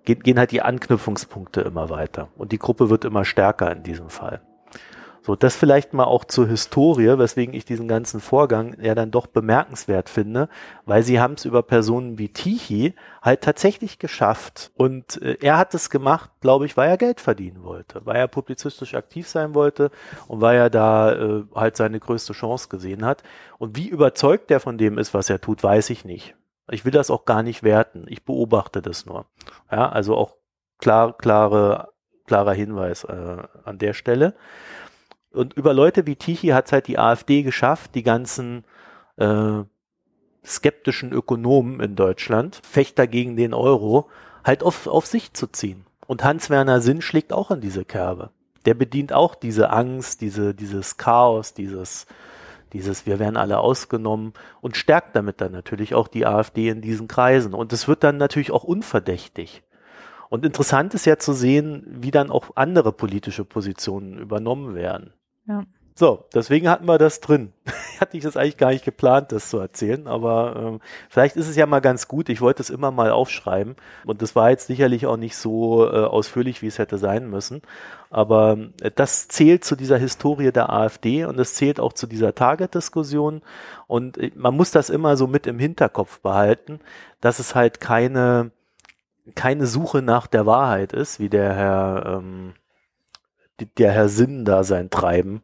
[0.05, 2.29] geht, gehen halt die Anknüpfungspunkte immer weiter.
[2.37, 4.43] Und die Gruppe wird immer stärker in diesem Fall.
[5.25, 9.29] So, das vielleicht mal auch zur Historie, weswegen ich diesen ganzen Vorgang ja dann doch
[9.29, 10.49] bemerkenswert finde,
[10.85, 14.73] weil sie haben es über Personen wie Tichy halt tatsächlich geschafft.
[14.75, 18.27] Und äh, er hat es gemacht, glaube ich, weil er Geld verdienen wollte, weil er
[18.27, 19.93] publizistisch aktiv sein wollte
[20.27, 23.23] und weil er da äh, halt seine größte Chance gesehen hat.
[23.59, 26.35] Und wie überzeugt er von dem ist, was er tut, weiß ich nicht.
[26.69, 28.07] Ich will das auch gar nicht werten.
[28.09, 29.27] Ich beobachte das nur.
[29.71, 30.35] Ja, also auch
[30.79, 31.91] klar, klare,
[32.27, 34.35] klarer Hinweis äh, an der Stelle.
[35.33, 38.65] Und über Leute wie Tichy hat es halt die AfD geschafft, die ganzen
[39.17, 39.63] äh,
[40.45, 44.09] skeptischen Ökonomen in Deutschland, Fechter gegen den Euro,
[44.45, 45.85] halt auf, auf sich zu ziehen.
[46.07, 48.31] Und Hans-Werner Sinn schlägt auch in diese Kerbe.
[48.67, 52.07] Der bedient auch diese Angst, diese, dieses Chaos, dieses,
[52.73, 57.09] dieses, wir werden alle ausgenommen und stärkt damit dann natürlich auch die AfD in diesen
[57.09, 57.55] Kreisen.
[57.55, 59.63] Und es wird dann natürlich auch unverdächtig.
[60.29, 65.13] Und interessant ist ja zu sehen, wie dann auch andere politische Positionen übernommen werden.
[65.47, 65.65] Ja.
[65.95, 67.53] So, deswegen hatten wir das drin.
[68.01, 71.55] Hatte ich das eigentlich gar nicht geplant, das zu erzählen, aber ähm, vielleicht ist es
[71.55, 72.31] ja mal ganz gut.
[72.31, 73.77] Ich wollte es immer mal aufschreiben
[74.07, 77.61] und das war jetzt sicherlich auch nicht so äh, ausführlich, wie es hätte sein müssen.
[78.11, 82.35] Aber äh, das zählt zu dieser Historie der AfD und es zählt auch zu dieser
[82.35, 83.43] Target-Diskussion
[83.87, 86.81] und äh, man muss das immer so mit im Hinterkopf behalten,
[87.21, 88.51] dass es halt keine
[89.37, 92.55] keine Suche nach der Wahrheit ist, wie der Herr ähm,
[93.67, 95.43] der Herr Sinn da sein Treiben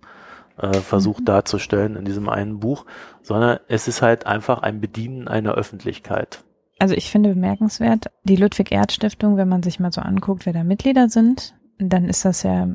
[0.59, 1.27] äh, versucht mhm.
[1.27, 2.85] darzustellen in diesem einen Buch,
[3.23, 6.45] sondern es ist halt einfach ein Bedienen einer Öffentlichkeit.
[6.79, 11.09] Also ich finde bemerkenswert, die Ludwig-Erhard-Stiftung, wenn man sich mal so anguckt, wer da Mitglieder
[11.09, 12.69] sind, dann ist das ja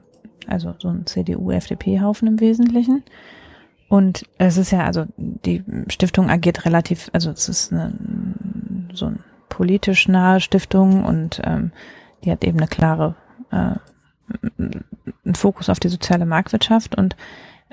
[0.47, 3.03] also so ein CDU-FDP-Haufen im Wesentlichen.
[3.87, 7.93] Und es ist ja, also die Stiftung agiert relativ, also es ist eine,
[8.93, 11.71] so eine politisch nahe Stiftung und ähm,
[12.23, 13.15] die hat eben eine klare
[13.51, 13.75] äh,
[14.57, 16.95] einen Fokus auf die soziale Marktwirtschaft.
[16.95, 17.15] Und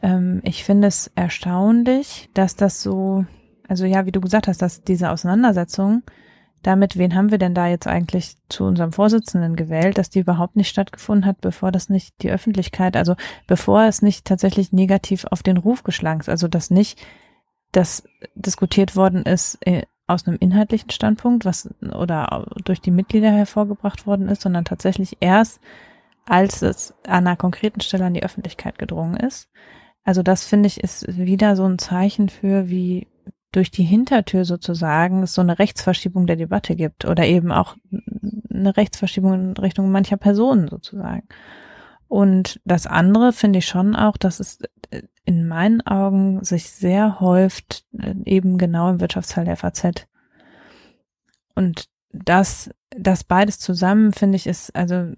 [0.03, 3.25] ähm, ich finde es erstaunlich, dass das so,
[3.69, 6.03] also ja, wie du gesagt hast, dass diese Auseinandersetzung
[6.63, 10.57] damit, wen haben wir denn da jetzt eigentlich zu unserem Vorsitzenden gewählt, dass die überhaupt
[10.57, 15.43] nicht stattgefunden hat, bevor das nicht die Öffentlichkeit, also bevor es nicht tatsächlich negativ auf
[15.43, 17.01] den Ruf geschlagen ist, also dass nicht
[17.73, 18.03] das
[18.35, 24.29] diskutiert worden ist äh, aus einem inhaltlichen Standpunkt, was oder durch die Mitglieder hervorgebracht worden
[24.29, 25.61] ist, sondern tatsächlich erst
[26.31, 29.51] als es an einer konkreten Stelle an die Öffentlichkeit gedrungen ist.
[30.05, 33.09] Also das finde ich ist wieder so ein Zeichen für, wie
[33.51, 37.77] durch die Hintertür sozusagen es so eine Rechtsverschiebung der Debatte gibt oder eben auch
[38.49, 41.27] eine Rechtsverschiebung in Richtung mancher Personen sozusagen.
[42.07, 44.61] Und das andere finde ich schon auch, dass es
[45.25, 47.85] in meinen Augen sich sehr häuft,
[48.25, 50.07] eben genau im Wirtschaftsteil der FAZ.
[51.57, 55.13] Und das, das beides zusammen, finde ich, ist, also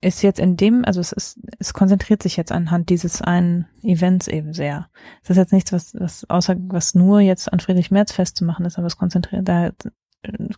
[0.00, 4.28] ist jetzt in dem, also es ist, es konzentriert sich jetzt anhand dieses einen Events
[4.28, 4.88] eben sehr.
[5.22, 8.78] Es ist jetzt nichts, was, was außer, was nur jetzt an Friedrich Merz festzumachen ist,
[8.78, 9.70] aber es konzentriert, da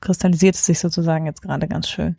[0.00, 2.16] kristallisiert es sich sozusagen jetzt gerade ganz schön.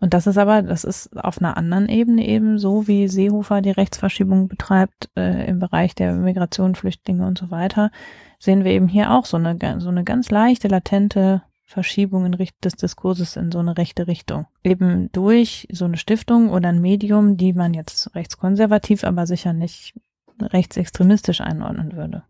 [0.00, 3.70] Und das ist aber, das ist auf einer anderen Ebene eben so, wie Seehofer die
[3.70, 7.90] Rechtsverschiebung betreibt äh, im Bereich der Migration, Flüchtlinge und so weiter,
[8.38, 13.36] sehen wir eben hier auch so eine, so eine ganz leichte, latente Verschiebungen des Diskurses
[13.36, 14.46] in so eine rechte Richtung.
[14.62, 19.94] Eben durch so eine Stiftung oder ein Medium, die man jetzt rechtskonservativ, aber sicher nicht
[20.40, 22.24] rechtsextremistisch einordnen würde.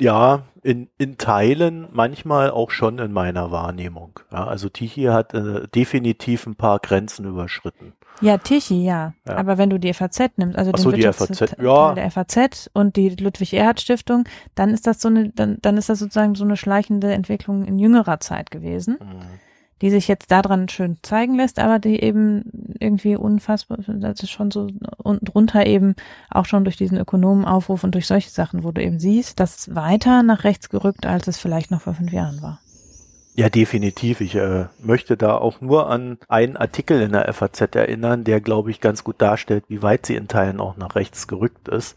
[0.00, 4.20] Ja, in, in Teilen, manchmal auch schon in meiner Wahrnehmung.
[4.32, 7.92] Ja, also Tichy hat äh, definitiv ein paar Grenzen überschritten.
[8.20, 9.14] Ja, Tichy, ja.
[9.26, 9.36] ja.
[9.36, 11.94] Aber wenn du die FAZ nimmst, also Ach den so, die FAZ, ja.
[11.94, 16.34] der FAZ und die Ludwig-Erhard-Stiftung, dann ist das so eine, dann, dann ist das sozusagen
[16.34, 18.98] so eine schleichende Entwicklung in jüngerer Zeit gewesen.
[19.00, 19.49] Mhm
[19.80, 24.50] die sich jetzt daran schön zeigen lässt, aber die eben irgendwie unfassbar, das ist schon
[24.50, 25.94] so unten drunter eben
[26.30, 30.22] auch schon durch diesen Ökonomenaufruf und durch solche Sachen, wo du eben siehst, dass weiter
[30.22, 32.60] nach rechts gerückt, als es vielleicht noch vor fünf Jahren war.
[33.36, 34.20] Ja, definitiv.
[34.20, 38.70] Ich äh, möchte da auch nur an einen Artikel in der FAZ erinnern, der, glaube
[38.70, 41.96] ich, ganz gut darstellt, wie weit sie in Teilen auch nach rechts gerückt ist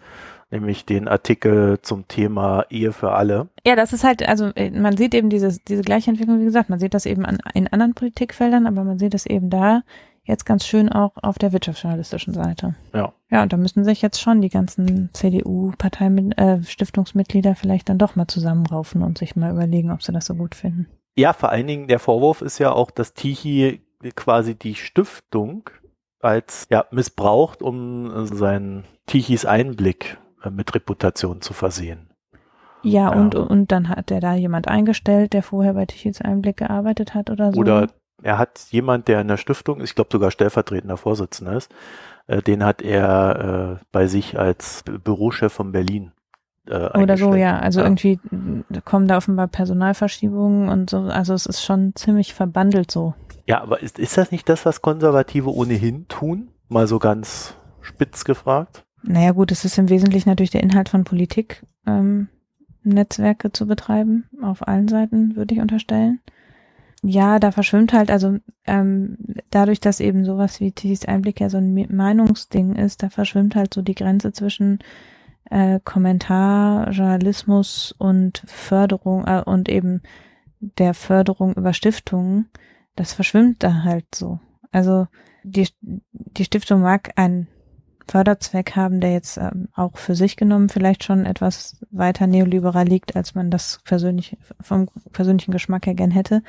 [0.54, 3.50] nämlich den Artikel zum Thema Ehe für alle.
[3.66, 6.70] Ja, das ist halt, also äh, man sieht eben diese, diese gleiche Entwicklung, wie gesagt,
[6.70, 9.82] man sieht das eben an, in anderen Politikfeldern, aber man sieht es eben da
[10.24, 12.76] jetzt ganz schön auch auf der wirtschaftsjournalistischen Seite.
[12.94, 13.14] Ja.
[13.30, 16.06] Ja, und da müssen sich jetzt schon die ganzen CDU-Partei,
[16.38, 16.60] äh,
[17.56, 20.88] vielleicht dann doch mal zusammenraufen und sich mal überlegen, ob sie das so gut finden.
[21.16, 23.82] Ja, vor allen Dingen der Vorwurf ist ja auch, dass Tichy
[24.16, 25.70] quasi die Stiftung
[26.20, 32.10] als ja missbraucht, um seinen Tichys Einblick äh, mit Reputation zu versehen.
[32.82, 36.58] Ja, ja, Und, und dann hat er da jemand eingestellt, der vorher bei Tichys Einblick
[36.58, 37.60] gearbeitet hat oder so.
[37.60, 37.88] Oder
[38.22, 41.74] er hat jemand, der in der Stiftung, ich glaube sogar stellvertretender Vorsitzender ist,
[42.28, 46.12] äh, den hat er äh, bei sich als Bürochef von Berlin.
[46.68, 47.60] Äh, oder so, ja.
[47.60, 47.86] Also ja.
[47.86, 48.20] irgendwie
[48.86, 51.00] kommen da offenbar Personalverschiebungen und so.
[51.00, 53.14] Also es ist schon ziemlich verbandelt so.
[53.46, 56.50] Ja, aber ist, ist das nicht das, was Konservative ohnehin tun?
[56.70, 58.86] Mal so ganz spitz gefragt.
[59.04, 62.30] Naja gut, es ist im Wesentlichen natürlich der Inhalt von Politik, ähm,
[62.84, 66.20] Netzwerke zu betreiben, auf allen Seiten, würde ich unterstellen.
[67.06, 69.18] Ja, da verschwimmt halt, also ähm,
[69.52, 73.74] dadurch, dass eben sowas wie Titis Einblick ja so ein Meinungsding ist, da verschwimmt halt
[73.74, 74.80] so die Grenze zwischen
[75.50, 80.02] äh, Kommentar, Journalismus und Förderung äh, und eben
[80.62, 82.50] der Förderung über Stiftungen.
[82.96, 84.40] Das verschwimmt da halt so.
[84.72, 85.08] Also
[85.44, 87.48] die, die Stiftung mag ein
[88.08, 93.16] Förderzweck haben, der jetzt ähm, auch für sich genommen vielleicht schon etwas weiter neoliberal liegt,
[93.16, 96.44] als man das persönlich vom persönlichen Geschmack her gern hätte.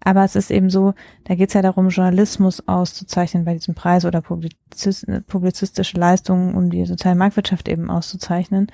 [0.00, 4.04] Aber es ist eben so, da geht es ja darum, Journalismus auszuzeichnen bei diesem Preis
[4.04, 8.70] oder Publizist, publizistische Leistungen, um die soziale Marktwirtschaft eben auszuzeichnen.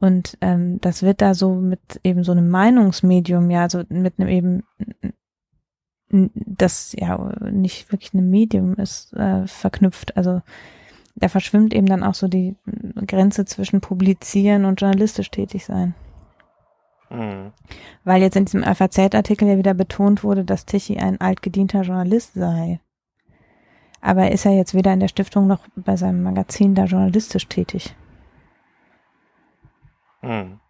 [0.00, 4.28] Und ähm, das wird da so mit eben so einem Meinungsmedium, ja, so mit einem
[4.28, 4.62] eben
[6.34, 10.16] das ja nicht wirklich ein Medium ist, äh, verknüpft.
[10.16, 10.42] Also
[11.16, 12.56] da verschwimmt eben dann auch so die
[13.06, 15.94] Grenze zwischen publizieren und journalistisch tätig sein.
[17.10, 17.52] Mhm.
[18.04, 22.80] Weil jetzt in diesem FAZ-Artikel ja wieder betont wurde, dass Tichy ein altgedienter Journalist sei.
[24.00, 27.48] Aber er ist ja jetzt weder in der Stiftung noch bei seinem Magazin da journalistisch
[27.48, 27.94] tätig.
[30.20, 30.60] Mhm.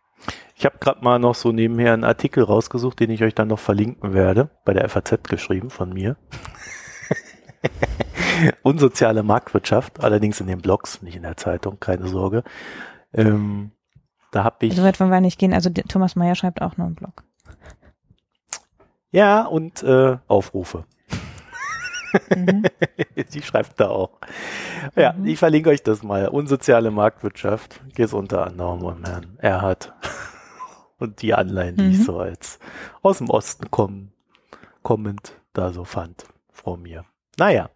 [0.57, 3.59] Ich habe gerade mal noch so nebenher einen Artikel rausgesucht, den ich euch dann noch
[3.59, 6.17] verlinken werde, bei der FAZ geschrieben von mir.
[8.63, 12.43] Unsoziale Marktwirtschaft, allerdings in den Blogs, nicht in der Zeitung, keine Sorge.
[13.13, 13.71] Ähm,
[14.31, 14.77] da habe ich.
[14.77, 15.53] So weit wollen wir nicht gehen.
[15.53, 17.23] Also Thomas Meyer schreibt auch noch einen Blog.
[19.11, 20.85] Ja, und äh, Aufrufe.
[22.35, 22.65] Mhm.
[23.29, 24.19] Sie schreibt da auch.
[24.97, 25.27] Ja, mhm.
[25.27, 26.29] ich verlinke euch das mal.
[26.29, 29.93] Unsoziale Marktwirtschaft geht es unter anderem um Herrn Erhard
[30.99, 31.91] und die Anleihen, die mhm.
[31.91, 32.59] ich so als
[33.03, 34.13] aus dem Osten kommen,
[34.83, 37.05] kommend da so fand, vor mir.
[37.39, 37.71] Naja,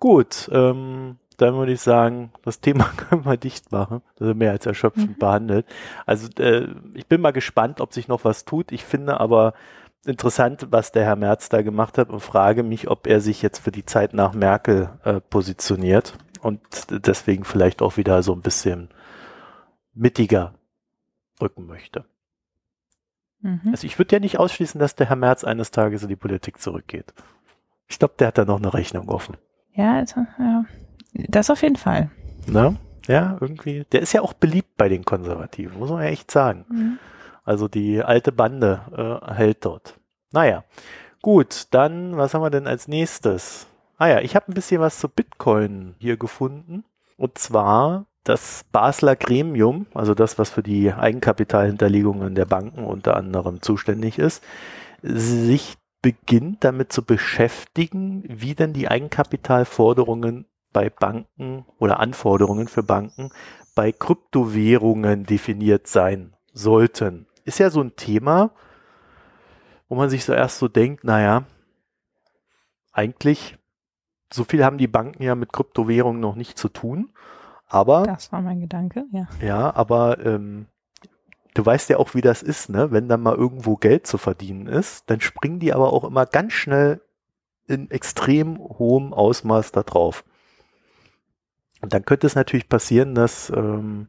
[0.00, 0.48] gut.
[0.52, 4.02] Ähm, dann würde ich sagen, das Thema können wir dicht machen.
[4.16, 5.18] Das ist mehr als erschöpfend mhm.
[5.18, 5.66] behandelt.
[6.06, 8.72] Also äh, ich bin mal gespannt, ob sich noch was tut.
[8.72, 9.54] Ich finde aber
[10.04, 13.58] interessant, was der Herr Merz da gemacht hat und frage mich, ob er sich jetzt
[13.58, 16.60] für die Zeit nach Merkel äh, positioniert und
[16.90, 18.88] deswegen vielleicht auch wieder so ein bisschen
[19.92, 20.54] mittiger
[21.40, 22.04] rücken möchte.
[23.40, 23.60] Mhm.
[23.70, 26.60] Also ich würde ja nicht ausschließen, dass der Herr Merz eines Tages in die Politik
[26.60, 27.12] zurückgeht.
[27.88, 29.36] Ich glaube, der hat da noch eine Rechnung offen.
[29.74, 30.64] Ja, also, ja.
[31.12, 32.10] Das auf jeden Fall.
[32.46, 32.74] Na?
[33.06, 33.84] Ja, irgendwie.
[33.92, 36.64] Der ist ja auch beliebt bei den Konservativen, muss man ja echt sagen.
[36.68, 36.98] Mhm.
[37.44, 39.98] Also die alte Bande äh, hält dort.
[40.32, 40.64] Naja,
[41.22, 43.66] gut, dann, was haben wir denn als nächstes?
[43.96, 46.84] Ah ja, ich habe ein bisschen was zu Bitcoin hier gefunden.
[47.16, 53.62] Und zwar das Basler Gremium, also das, was für die Eigenkapitalhinterlegungen der Banken unter anderem
[53.62, 54.44] zuständig ist,
[55.02, 63.30] sich beginnt damit zu beschäftigen, wie denn die Eigenkapitalforderungen bei Banken oder Anforderungen für Banken
[63.74, 67.26] bei Kryptowährungen definiert sein sollten.
[67.44, 68.50] Ist ja so ein Thema,
[69.88, 71.44] wo man sich so erst so denkt, naja,
[72.92, 73.58] eigentlich,
[74.32, 77.12] so viel haben die Banken ja mit Kryptowährungen noch nicht zu tun.
[77.66, 78.02] Aber.
[78.02, 79.28] Das war mein Gedanke, ja.
[79.40, 80.66] Ja, aber ähm,
[81.54, 82.90] du weißt ja auch, wie das ist, ne?
[82.90, 86.52] Wenn dann mal irgendwo Geld zu verdienen ist, dann springen die aber auch immer ganz
[86.52, 87.00] schnell
[87.66, 90.24] in extrem hohem Ausmaß da drauf.
[91.80, 94.08] Und dann könnte es natürlich passieren, dass ähm,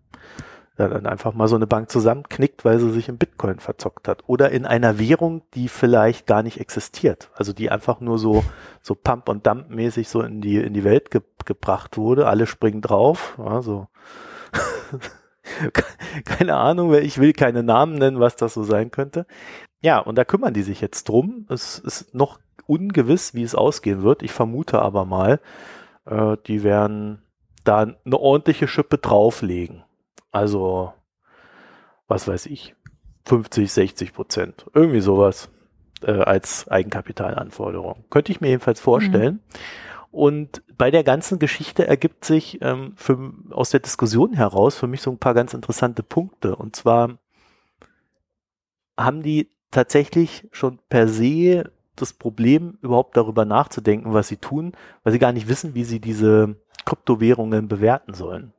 [0.90, 4.24] dann einfach mal so eine Bank zusammenknickt, weil sie sich in Bitcoin verzockt hat.
[4.28, 7.30] Oder in einer Währung, die vielleicht gar nicht existiert.
[7.36, 8.44] Also die einfach nur so,
[8.82, 12.28] so Pump- und Dump-mäßig so in die, in die Welt ge gebracht wurde.
[12.28, 13.40] Alle springen drauf.
[13.40, 13.88] Also
[16.26, 19.26] keine Ahnung, ich will keine Namen nennen, was das so sein könnte.
[19.82, 21.46] Ja, und da kümmern die sich jetzt drum.
[21.50, 24.24] Es ist noch ungewiss, wie es ausgehen wird.
[24.24, 25.40] Ich vermute aber mal,
[26.06, 27.24] äh, die werden
[27.64, 29.84] da eine ordentliche Schippe drauflegen.
[30.32, 30.94] Also,
[32.08, 32.76] was weiß ich,
[33.26, 35.50] 50, 60 Prozent, irgendwie sowas
[36.04, 38.06] äh, als Eigenkapitalanforderung.
[38.10, 39.36] Könnte ich mir jedenfalls vorstellen.
[39.36, 39.60] Mhm.
[40.12, 45.02] Und bei der ganzen Geschichte ergibt sich ähm, für, aus der Diskussion heraus für mich
[45.02, 46.56] so ein paar ganz interessante Punkte.
[46.56, 47.18] Und zwar
[48.98, 55.14] haben die tatsächlich schon per se das Problem, überhaupt darüber nachzudenken, was sie tun, weil
[55.14, 56.56] sie gar nicht wissen, wie sie diese
[56.86, 58.54] Kryptowährungen bewerten sollen.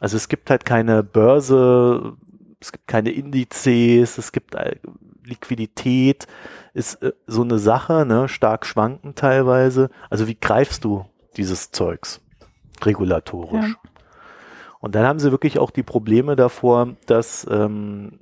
[0.00, 2.16] Also es gibt halt keine Börse,
[2.60, 4.56] es gibt keine Indizes, es gibt
[5.24, 6.26] Liquidität,
[6.74, 9.88] ist äh, so eine Sache, ne, stark schwanken teilweise.
[10.10, 11.06] Also wie greifst du
[11.36, 12.20] dieses Zeugs
[12.82, 13.70] regulatorisch?
[13.70, 13.90] Ja.
[14.80, 18.18] Und dann haben sie wirklich auch die Probleme davor, dass ähm,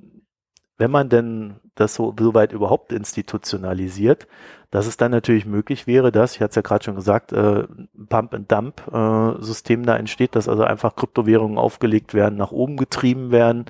[0.78, 4.28] wenn man denn das so, so weit überhaupt institutionalisiert,
[4.70, 7.64] dass es dann natürlich möglich wäre, dass, ich hatte es ja gerade schon gesagt, äh,
[8.08, 13.66] Pump-and-Dump-System äh, da entsteht, dass also einfach Kryptowährungen aufgelegt werden, nach oben getrieben werden,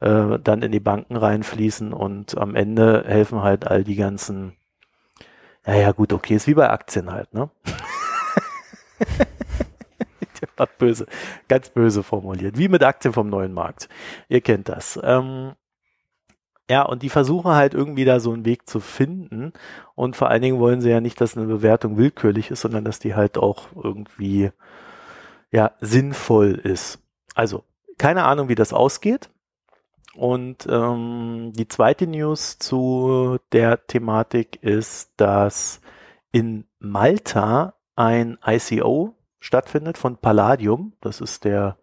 [0.00, 4.56] äh, dann in die Banken reinfließen und am Ende helfen halt all die ganzen,
[5.66, 7.50] ja, ja, gut, okay, ist wie bei Aktien halt, ne?
[10.78, 11.06] böse,
[11.48, 12.56] ganz böse formuliert.
[12.56, 13.88] Wie mit Aktien vom neuen Markt.
[14.28, 14.98] Ihr kennt das.
[15.02, 15.52] Ähm,
[16.70, 19.52] ja, und die versuchen halt irgendwie da so einen Weg zu finden.
[19.94, 22.98] Und vor allen Dingen wollen sie ja nicht, dass eine Bewertung willkürlich ist, sondern dass
[22.98, 24.50] die halt auch irgendwie,
[25.50, 27.00] ja, sinnvoll ist.
[27.34, 27.64] Also,
[27.98, 29.30] keine Ahnung, wie das ausgeht.
[30.18, 35.80] Und ähm, die zweite News zu der Thematik ist, dass
[36.32, 40.94] in Malta ein ICO stattfindet von Palladium.
[41.00, 41.78] Das ist der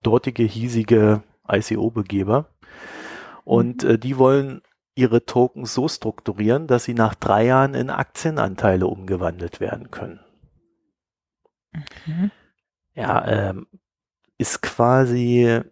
[0.00, 2.46] dortige hiesige ICO-Begeber.
[3.42, 3.90] Und mhm.
[3.90, 4.62] äh, die wollen
[4.94, 10.20] ihre Tokens so strukturieren, dass sie nach drei Jahren in Aktienanteile umgewandelt werden können.
[12.06, 12.30] Mhm.
[12.94, 13.66] Ja, ähm,
[14.38, 15.62] ist quasi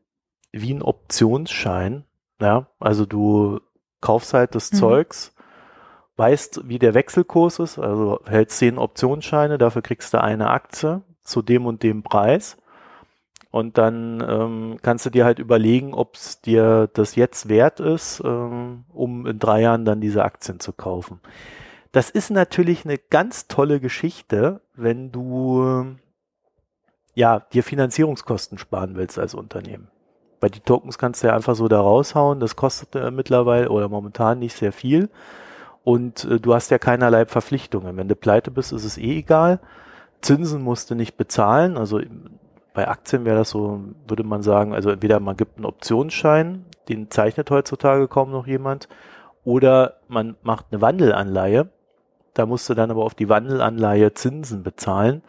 [0.53, 2.05] wie ein Optionsschein.
[2.41, 3.61] Ja, also du
[4.01, 4.77] kaufst halt das mhm.
[4.77, 5.35] Zeugs,
[6.17, 11.43] weißt, wie der Wechselkurs ist, also hältst zehn Optionsscheine, dafür kriegst du eine Aktie zu
[11.43, 12.57] dem und dem Preis
[13.51, 18.23] und dann ähm, kannst du dir halt überlegen, ob es dir das jetzt wert ist,
[18.25, 21.21] ähm, um in drei Jahren dann diese Aktien zu kaufen.
[21.93, 25.97] Das ist natürlich eine ganz tolle Geschichte, wenn du
[27.15, 29.89] ja dir Finanzierungskosten sparen willst als Unternehmen.
[30.41, 33.89] Weil die Tokens kannst du ja einfach so da raushauen, das kostet äh, mittlerweile oder
[33.89, 35.11] momentan nicht sehr viel.
[35.85, 37.97] Und äh, du hast ja keinerlei Verpflichtungen.
[37.97, 39.61] Wenn du pleite bist, ist es eh egal.
[40.23, 41.77] Zinsen musst du nicht bezahlen.
[41.77, 42.01] Also
[42.73, 47.11] bei Aktien wäre das so, würde man sagen, also entweder man gibt einen Optionsschein, den
[47.11, 48.89] zeichnet heutzutage kaum noch jemand,
[49.45, 51.69] oder man macht eine Wandelanleihe.
[52.35, 55.23] Da musst du dann aber auf die Wandelanleihe Zinsen bezahlen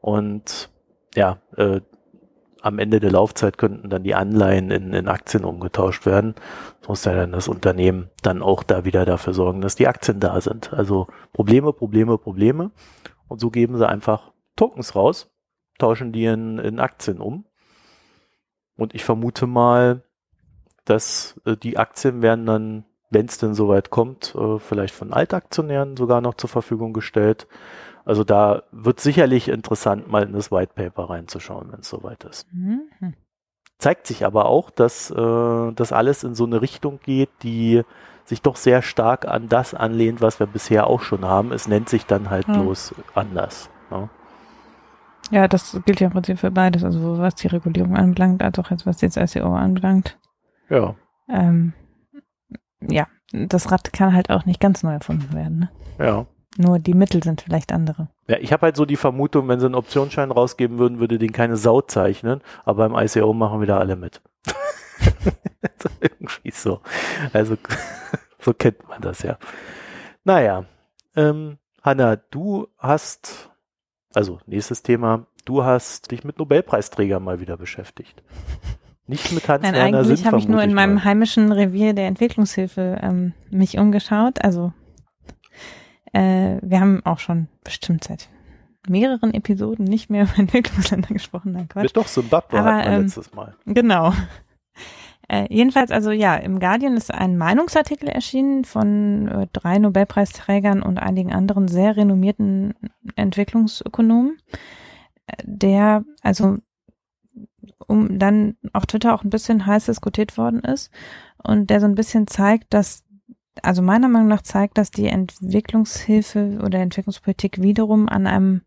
[0.00, 0.70] und
[1.14, 1.80] ja, äh,
[2.62, 6.34] am Ende der Laufzeit könnten dann die Anleihen in, in Aktien umgetauscht werden.
[6.80, 10.20] Das muss ja dann das Unternehmen dann auch da wieder dafür sorgen, dass die Aktien
[10.20, 10.72] da sind.
[10.72, 12.70] Also Probleme, Probleme, Probleme.
[13.28, 15.30] Und so geben sie einfach Tokens raus
[15.78, 17.44] tauschen die in, in Aktien um.
[18.76, 20.02] Und ich vermute mal,
[20.84, 25.96] dass äh, die Aktien werden dann, wenn es denn soweit kommt, äh, vielleicht von Altaktionären
[25.96, 27.46] sogar noch zur Verfügung gestellt.
[28.06, 32.46] Also da wird sicherlich interessant, mal in das White Paper reinzuschauen, wenn es soweit ist.
[32.52, 33.14] Mhm.
[33.78, 37.82] Zeigt sich aber auch, dass äh, das alles in so eine Richtung geht, die
[38.24, 41.52] sich doch sehr stark an das anlehnt, was wir bisher auch schon haben.
[41.52, 42.62] Es nennt sich dann halt mhm.
[42.62, 43.70] bloß anders.
[43.90, 44.00] Ja.
[44.00, 44.08] Ne?
[45.32, 48.70] Ja, das gilt ja im Prinzip für beides, also was die Regulierung anbelangt, als auch
[48.70, 50.16] jetzt was jetzt ICO anbelangt.
[50.68, 50.94] Ja.
[51.28, 51.72] Ähm,
[52.80, 55.58] ja, das Rad kann halt auch nicht ganz neu erfunden werden.
[55.58, 55.70] Ne?
[55.98, 56.26] Ja.
[56.58, 58.08] Nur die Mittel sind vielleicht andere.
[58.28, 61.32] Ja, ich habe halt so die Vermutung, wenn sie einen Optionsschein rausgeben würden, würde den
[61.32, 64.22] keine Sau zeichnen, aber beim ICO machen wieder alle mit.
[66.00, 66.80] irgendwie so.
[67.32, 67.56] Also
[68.40, 69.38] so kennt man das ja.
[70.24, 70.64] Naja,
[71.14, 73.50] ähm, Hanna, du hast
[74.16, 75.26] also nächstes Thema.
[75.44, 78.22] Du hast dich mit Nobelpreisträgern mal wieder beschäftigt.
[79.06, 81.04] Nicht mit Hans Nein, Werner eigentlich habe ich nur in meinem mal.
[81.04, 84.42] heimischen Revier der Entwicklungshilfe ähm, mich umgeschaut.
[84.42, 84.72] Also
[86.16, 88.28] äh, wir haben auch schon bestimmt seit
[88.88, 91.52] mehreren Episoden nicht mehr über Entwicklungsländer gesprochen.
[91.52, 91.84] Nein, Quatsch.
[91.84, 93.54] Wird doch Zimbabwe Aber, hatten wir ähm, letztes Mal.
[93.66, 94.12] Genau.
[95.28, 100.98] Äh, jedenfalls, also ja, im Guardian ist ein Meinungsartikel erschienen von äh, drei Nobelpreisträgern und
[100.98, 102.74] einigen anderen sehr renommierten
[103.16, 104.38] Entwicklungsökonomen,
[105.26, 106.58] äh, der also
[107.88, 110.92] um dann auf Twitter auch ein bisschen heiß diskutiert worden ist
[111.42, 113.04] und der so ein bisschen zeigt, dass
[113.62, 118.62] also meiner Meinung nach zeigt, dass die Entwicklungshilfe oder Entwicklungspolitik wiederum an einem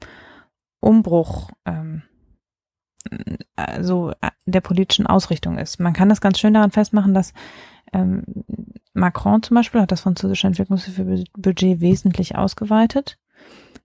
[0.82, 2.04] Umbruch ähm,
[3.56, 5.80] also äh, der politischen Ausrichtung ist.
[5.80, 7.34] Man kann das ganz schön daran festmachen, dass
[7.94, 8.24] ähm,
[8.94, 13.18] Macron zum Beispiel hat das französische Entwicklungshilfebudget wesentlich ausgeweitet.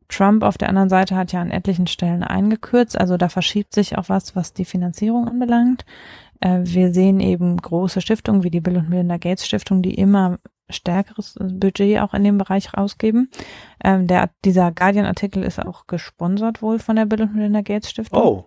[0.08, 3.96] Trump auf der anderen Seite hat ja an etlichen Stellen eingekürzt, also da verschiebt sich
[3.96, 5.84] auch was, was die Finanzierung anbelangt.
[6.40, 10.38] Äh, wir sehen eben große Stiftungen wie die Bill und Melinda Gates Stiftung, die immer
[10.74, 13.30] stärkeres Budget auch in dem Bereich rausgeben.
[13.82, 18.20] Ähm, der, dieser Guardian-Artikel ist auch gesponsert wohl von der Bill und Melinda Gates Stiftung.
[18.20, 18.44] Oh,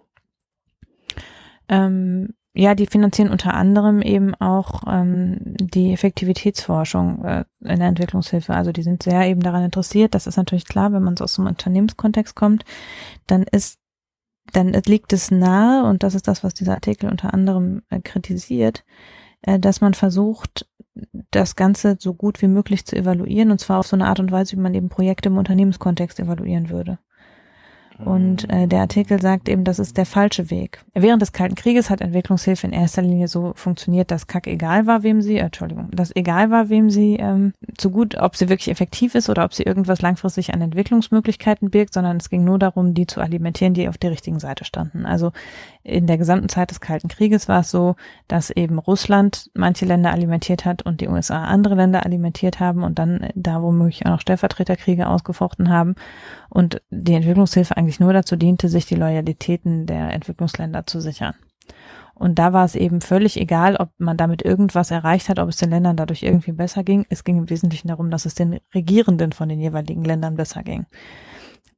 [1.70, 8.52] Ähm, ja, die finanzieren unter anderem eben auch ähm, die Effektivitätsforschung äh, in der Entwicklungshilfe.
[8.54, 10.16] Also die sind sehr eben daran interessiert.
[10.16, 12.66] Das ist natürlich klar, wenn man so aus einem Unternehmenskontext kommt,
[13.28, 13.80] dann ist,
[14.54, 18.84] dann liegt es nahe, und das ist das, was dieser Artikel unter anderem äh, kritisiert,
[19.44, 20.68] äh, dass man versucht,
[21.32, 24.32] das Ganze so gut wie möglich zu evaluieren, und zwar auf so eine Art und
[24.32, 27.00] Weise, wie man eben Projekte im Unternehmenskontext evaluieren würde.
[28.06, 30.84] Und äh, der Artikel sagt eben, das ist der falsche Weg.
[30.94, 35.02] Während des Kalten Krieges hat Entwicklungshilfe in erster Linie so funktioniert, dass Kack egal war,
[35.02, 38.70] wem sie, äh, Entschuldigung, dass egal war, wem sie ähm, so gut, ob sie wirklich
[38.70, 42.94] effektiv ist oder ob sie irgendwas langfristig an Entwicklungsmöglichkeiten birgt, sondern es ging nur darum,
[42.94, 45.06] die zu alimentieren, die auf der richtigen Seite standen.
[45.06, 45.32] Also
[45.84, 47.96] in der gesamten Zeit des Kalten Krieges war es so,
[48.28, 53.00] dass eben Russland manche Länder alimentiert hat und die USA andere Länder alimentiert haben und
[53.00, 55.96] dann da womöglich auch noch Stellvertreterkriege ausgefochten haben
[56.50, 61.36] und die Entwicklungshilfe eigentlich nur dazu diente, sich die Loyalitäten der Entwicklungsländer zu sichern.
[62.14, 65.58] Und da war es eben völlig egal, ob man damit irgendwas erreicht hat, ob es
[65.58, 67.06] den Ländern dadurch irgendwie besser ging.
[67.10, 70.88] Es ging im Wesentlichen darum, dass es den Regierenden von den jeweiligen Ländern besser ging.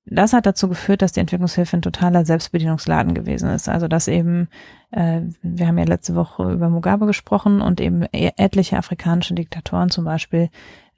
[0.06, 3.68] Das hat dazu geführt, dass die Entwicklungshilfe ein totaler Selbstbedienungsladen gewesen ist.
[3.70, 4.48] Also dass eben,
[4.92, 9.90] äh, wir haben ja letzte Woche über Mugabe gesprochen und eben e- etliche afrikanische Diktatoren
[9.90, 10.50] zum Beispiel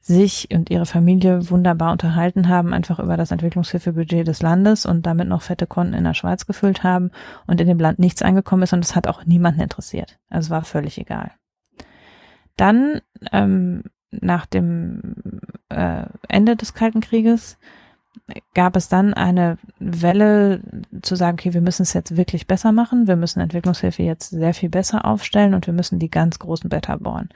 [0.01, 5.27] sich und ihre Familie wunderbar unterhalten haben, einfach über das Entwicklungshilfebudget des Landes und damit
[5.27, 7.11] noch fette Konten in der Schweiz gefüllt haben
[7.45, 10.17] und in dem Land nichts eingekommen ist und es hat auch niemanden interessiert.
[10.29, 11.31] Also es war völlig egal.
[12.57, 15.15] Dann, ähm, nach dem
[15.69, 17.57] äh, Ende des Kalten Krieges,
[18.53, 20.61] gab es dann eine Welle
[21.01, 24.53] zu sagen, okay, wir müssen es jetzt wirklich besser machen, wir müssen Entwicklungshilfe jetzt sehr
[24.53, 27.29] viel besser aufstellen und wir müssen die ganz großen Better bauen.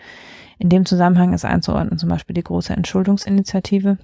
[0.57, 3.97] In dem Zusammenhang ist einzuordnen zum Beispiel die große Entschuldungsinitiative,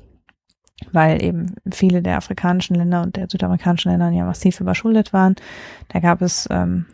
[0.92, 5.36] weil eben viele der afrikanischen Länder und der südamerikanischen Länder ja massiv überschuldet waren.
[5.90, 6.86] Da gab es ähm,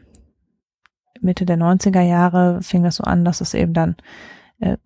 [1.21, 3.95] Mitte der 90er Jahre fing das so an, dass es eben dann
[4.59, 4.77] äh,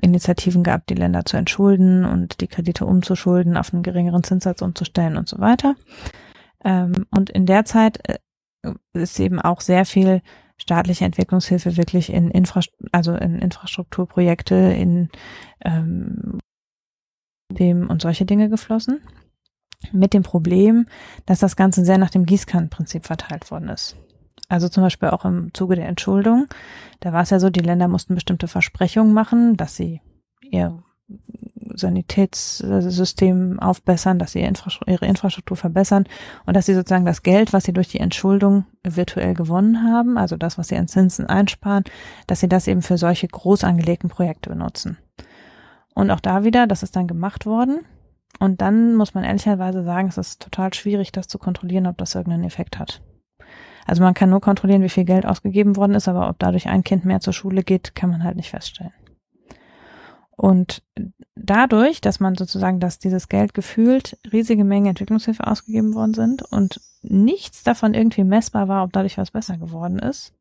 [0.00, 5.16] Initiativen gab, die Länder zu entschulden und die Kredite umzuschulden, auf einen geringeren Zinssatz umzustellen
[5.16, 5.76] und so weiter.
[6.64, 8.18] Ähm, und in der Zeit äh,
[8.92, 10.22] ist eben auch sehr viel
[10.56, 12.60] staatliche Entwicklungshilfe wirklich in Infra
[12.92, 15.10] also in Infrastrukturprojekte, in
[15.64, 16.38] ähm,
[17.50, 19.00] dem und solche Dinge geflossen.
[19.92, 20.86] Mit dem Problem,
[21.26, 23.96] dass das Ganze sehr nach dem Gießkannenprinzip verteilt worden ist.
[24.48, 26.46] Also zum Beispiel auch im Zuge der Entschuldung.
[27.00, 30.00] Da war es ja so, die Länder mussten bestimmte Versprechungen machen, dass sie
[30.42, 30.82] ihr
[31.74, 34.40] Sanitätssystem aufbessern, dass sie
[34.86, 36.04] ihre Infrastruktur verbessern
[36.46, 40.36] und dass sie sozusagen das Geld, was sie durch die Entschuldung virtuell gewonnen haben, also
[40.36, 41.84] das, was sie an Zinsen einsparen,
[42.26, 44.98] dass sie das eben für solche groß angelegten Projekte benutzen.
[45.94, 47.80] Und auch da wieder, das ist dann gemacht worden.
[48.40, 52.14] Und dann muss man ehrlicherweise sagen, es ist total schwierig, das zu kontrollieren, ob das
[52.14, 53.00] irgendeinen Effekt hat.
[53.86, 56.84] Also man kann nur kontrollieren, wie viel Geld ausgegeben worden ist, aber ob dadurch ein
[56.84, 58.92] Kind mehr zur Schule geht, kann man halt nicht feststellen.
[60.36, 60.82] Und
[61.36, 66.80] dadurch, dass man sozusagen, dass dieses Geld gefühlt riesige Mengen Entwicklungshilfe ausgegeben worden sind und
[67.02, 70.32] nichts davon irgendwie messbar war, ob dadurch was besser geworden ist,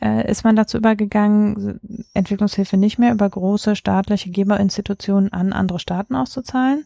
[0.00, 1.80] äh, ist man dazu übergegangen,
[2.14, 6.84] Entwicklungshilfe nicht mehr über große staatliche Geberinstitutionen an andere Staaten auszuzahlen,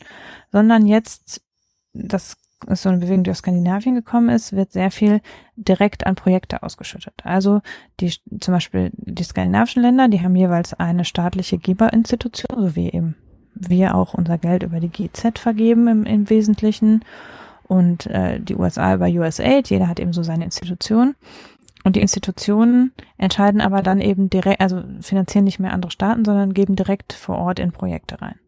[0.50, 1.42] sondern jetzt,
[1.92, 2.36] das
[2.68, 5.20] ist so eine Bewegung, die aus Skandinavien gekommen ist, wird sehr viel
[5.56, 7.14] direkt an Projekte ausgeschüttet.
[7.24, 7.60] Also
[8.00, 13.16] die zum Beispiel die skandinavischen Länder, die haben jeweils eine staatliche Geberinstitution, so wie eben
[13.54, 17.04] wir auch unser Geld über die GZ vergeben im, im Wesentlichen
[17.64, 19.70] und äh, die USA über USAID.
[19.70, 21.14] Jeder hat eben so seine Institution.
[21.84, 26.54] Und die Institutionen entscheiden aber dann eben direkt, also finanzieren nicht mehr andere Staaten, sondern
[26.54, 28.38] geben direkt vor Ort in Projekte rein.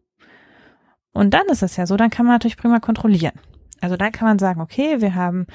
[1.11, 3.39] Und dann ist es ja so, dann kann man natürlich prima kontrollieren.
[3.81, 5.47] Also dann kann man sagen, okay, wir haben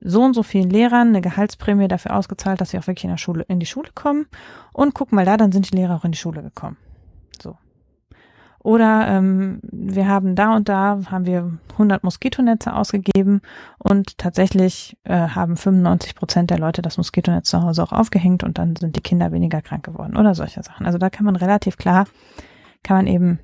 [0.00, 3.18] so und so vielen Lehrern eine Gehaltsprämie dafür ausgezahlt, dass sie auch wirklich in der
[3.18, 4.26] Schule, in die Schule kommen.
[4.72, 6.76] Und guck mal da, dann sind die Lehrer auch in die Schule gekommen.
[7.40, 7.56] So.
[8.66, 13.40] Oder ähm, wir haben da und da haben wir 100 Moskitonetze ausgegeben
[13.78, 18.58] und tatsächlich äh, haben 95 Prozent der Leute das Moskitonetz zu Hause auch aufgehängt und
[18.58, 20.84] dann sind die Kinder weniger krank geworden oder solche Sachen.
[20.84, 22.06] Also da kann man relativ klar,
[22.82, 23.38] kann man eben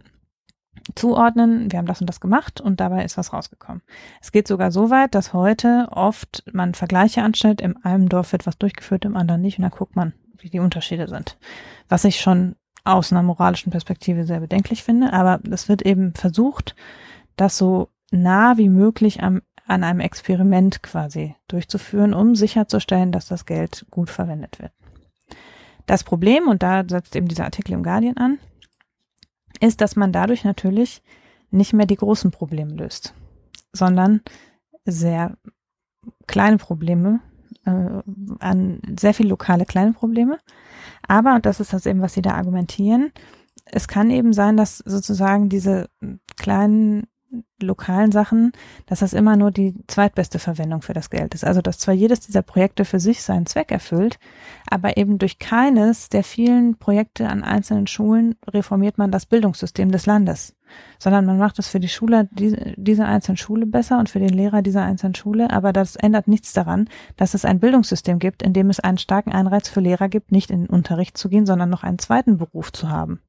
[0.94, 3.82] zuordnen, wir haben das und das gemacht und dabei ist was rausgekommen.
[4.20, 8.46] Es geht sogar so weit, dass heute oft man Vergleiche anstellt, in einem Dorf wird
[8.46, 11.38] was durchgeführt, im anderen nicht und dann guckt man, wie die Unterschiede sind.
[11.88, 16.74] Was ich schon aus einer moralischen Perspektive sehr bedenklich finde, aber es wird eben versucht,
[17.36, 23.46] das so nah wie möglich am, an einem Experiment quasi durchzuführen, um sicherzustellen, dass das
[23.46, 24.72] Geld gut verwendet wird.
[25.86, 28.38] Das Problem, und da setzt eben dieser Artikel im Guardian an,
[29.62, 31.02] ist, dass man dadurch natürlich
[31.50, 33.14] nicht mehr die großen Probleme löst,
[33.72, 34.22] sondern
[34.84, 35.36] sehr
[36.26, 37.20] kleine Probleme,
[37.64, 38.02] äh,
[38.40, 40.38] an sehr viele lokale kleine Probleme.
[41.06, 43.12] Aber, und das ist das eben, was sie da argumentieren,
[43.64, 45.88] es kann eben sein, dass sozusagen diese
[46.36, 47.06] kleinen
[47.60, 48.52] lokalen Sachen,
[48.86, 51.44] dass das immer nur die zweitbeste Verwendung für das Geld ist.
[51.44, 54.18] Also dass zwar jedes dieser Projekte für sich seinen Zweck erfüllt,
[54.68, 60.06] aber eben durch keines der vielen Projekte an einzelnen Schulen reformiert man das Bildungssystem des
[60.06, 60.56] Landes,
[60.98, 64.30] sondern man macht es für die Schule diese, dieser einzelnen Schule besser und für den
[64.30, 68.52] Lehrer dieser einzelnen Schule, aber das ändert nichts daran, dass es ein Bildungssystem gibt, in
[68.52, 71.70] dem es einen starken Anreiz für Lehrer gibt, nicht in den Unterricht zu gehen, sondern
[71.70, 73.20] noch einen zweiten Beruf zu haben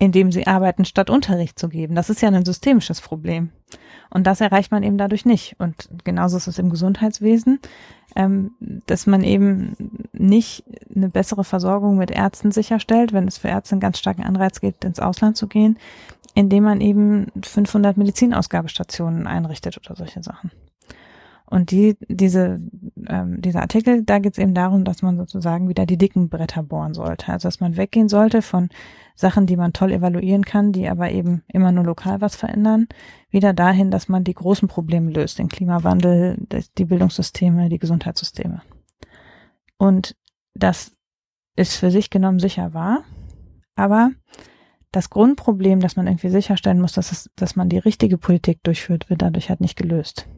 [0.00, 1.94] indem sie arbeiten, statt Unterricht zu geben.
[1.94, 3.50] Das ist ja ein systemisches Problem.
[4.08, 5.54] Und das erreicht man eben dadurch nicht.
[5.58, 7.60] Und genauso ist es im Gesundheitswesen,
[8.16, 8.52] ähm,
[8.86, 10.64] dass man eben nicht
[10.96, 14.84] eine bessere Versorgung mit Ärzten sicherstellt, wenn es für Ärzte einen ganz starken Anreiz gibt,
[14.84, 15.78] ins Ausland zu gehen,
[16.34, 20.50] indem man eben 500 Medizinausgabestationen einrichtet oder solche Sachen.
[21.50, 22.60] Und die, diese,
[23.08, 26.62] ähm, dieser Artikel, da geht es eben darum, dass man sozusagen wieder die dicken Bretter
[26.62, 27.32] bohren sollte.
[27.32, 28.68] Also dass man weggehen sollte von
[29.16, 32.86] Sachen, die man toll evaluieren kann, die aber eben immer nur lokal was verändern,
[33.30, 36.36] wieder dahin, dass man die großen Probleme löst, den Klimawandel,
[36.78, 38.62] die Bildungssysteme, die Gesundheitssysteme.
[39.76, 40.16] Und
[40.54, 40.92] das
[41.56, 43.02] ist für sich genommen sicher wahr,
[43.74, 44.12] aber
[44.92, 49.10] das Grundproblem, dass man irgendwie sicherstellen muss, dass, es, dass man die richtige Politik durchführt,
[49.10, 50.28] wird dadurch halt nicht gelöst.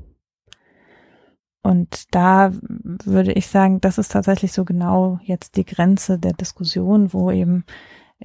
[1.62, 2.52] Und da
[3.04, 7.64] würde ich sagen, das ist tatsächlich so genau jetzt die Grenze der Diskussion, wo eben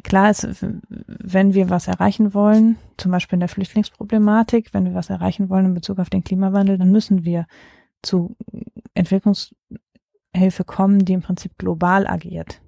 [0.04, 5.10] klar ist, wenn wir was erreichen wollen, zum Beispiel in der Flüchtlingsproblematik, wenn wir was
[5.10, 7.46] erreichen wollen in Bezug auf den Klimawandel, dann müssen wir
[8.02, 8.36] zu
[8.96, 12.62] Entwicklungshilfe kommen, die im Prinzip global agiert.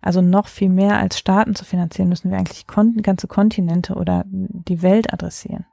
[0.00, 4.82] Also noch viel mehr als Staaten zu finanzieren, müssen wir eigentlich ganze Kontinente oder die
[4.82, 5.66] Welt adressieren.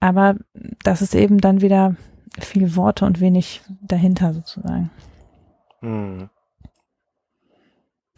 [0.00, 0.36] Aber
[0.82, 1.96] das ist eben dann wieder
[2.40, 4.90] viel Worte und wenig dahinter sozusagen.
[5.80, 6.30] Hm.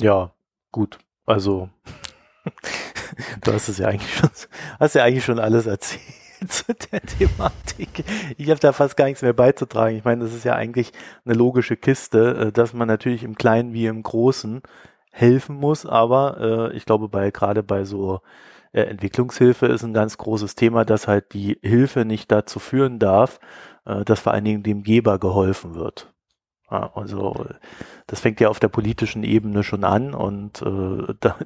[0.01, 0.33] Ja,
[0.73, 0.99] gut.
[1.25, 1.69] Also,
[3.45, 4.31] du hast es ja eigentlich schon,
[4.79, 6.03] hast ja eigentlich schon alles erzählt
[6.49, 8.05] zu der Thematik.
[8.37, 9.97] Ich habe da fast gar nichts mehr beizutragen.
[9.97, 10.93] Ich meine, das ist ja eigentlich
[11.25, 14.63] eine logische Kiste, äh, dass man natürlich im Kleinen wie im Großen
[15.11, 18.21] helfen muss, aber äh, ich glaube, bei gerade bei so
[18.73, 23.41] äh, Entwicklungshilfe ist ein ganz großes Thema, dass halt die Hilfe nicht dazu führen darf,
[23.87, 26.13] äh, dass vor allen Dingen dem Geber geholfen wird.
[26.71, 27.47] Ja, also
[28.09, 31.37] das fängt ja auf der politischen Ebene schon an und äh, da,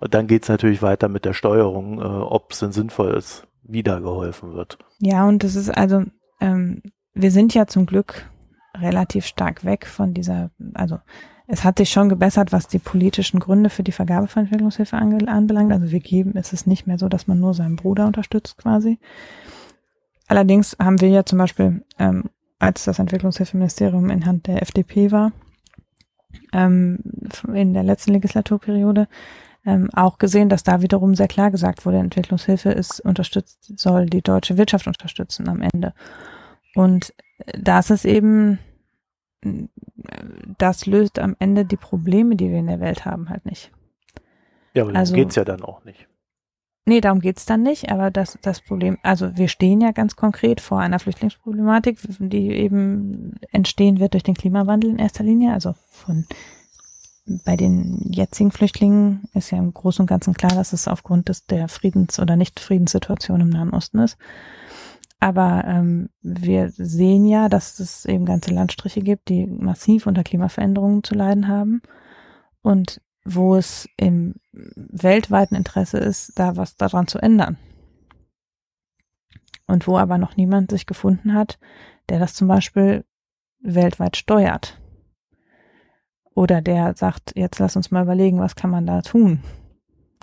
[0.00, 4.00] dann geht's natürlich weiter mit der Steuerung, äh, ob es denn sinnvoll ist, wie da
[4.00, 4.78] geholfen wird.
[4.98, 6.04] Ja, und das ist also,
[6.40, 6.82] ähm,
[7.14, 8.30] wir sind ja zum Glück
[8.76, 10.98] relativ stark weg von dieser, also
[11.48, 15.72] es hat sich schon gebessert, was die politischen Gründe für die Vergabe von Entwicklungshilfe anbelangt.
[15.72, 18.98] Also wir geben, es ist nicht mehr so, dass man nur seinen Bruder unterstützt quasi.
[20.28, 22.24] Allerdings haben wir ja zum Beispiel, ähm,
[22.58, 25.32] als das Entwicklungshilfeministerium in Hand der FDP war,
[26.52, 26.98] ähm,
[27.52, 29.08] in der letzten Legislaturperiode,
[29.64, 34.22] ähm, auch gesehen, dass da wiederum sehr klar gesagt wurde, Entwicklungshilfe ist unterstützt, soll die
[34.22, 35.92] deutsche Wirtschaft unterstützen am Ende.
[36.74, 37.14] Und
[37.58, 38.58] das ist eben,
[40.58, 43.72] das löst am Ende die Probleme, die wir in der Welt haben, halt nicht.
[44.74, 46.06] Ja, aber also, geht's ja dann auch nicht.
[46.88, 50.60] Nee, darum geht's dann nicht, aber das, das Problem, also wir stehen ja ganz konkret
[50.60, 55.52] vor einer Flüchtlingsproblematik, die eben entstehen wird durch den Klimawandel in erster Linie.
[55.52, 56.26] Also von
[57.44, 61.44] bei den jetzigen Flüchtlingen ist ja im Großen und Ganzen klar, dass es aufgrund des,
[61.46, 64.16] der Friedens- oder Nicht-Friedenssituation im Nahen Osten ist.
[65.18, 71.02] Aber ähm, wir sehen ja, dass es eben ganze Landstriche gibt, die massiv unter Klimaveränderungen
[71.02, 71.82] zu leiden haben
[72.62, 77.58] und wo es im weltweiten Interesse ist, da was daran zu ändern.
[79.66, 81.58] Und wo aber noch niemand sich gefunden hat,
[82.08, 83.04] der das zum Beispiel
[83.60, 84.80] weltweit steuert.
[86.34, 89.42] Oder der sagt, jetzt lass uns mal überlegen, was kann man da tun.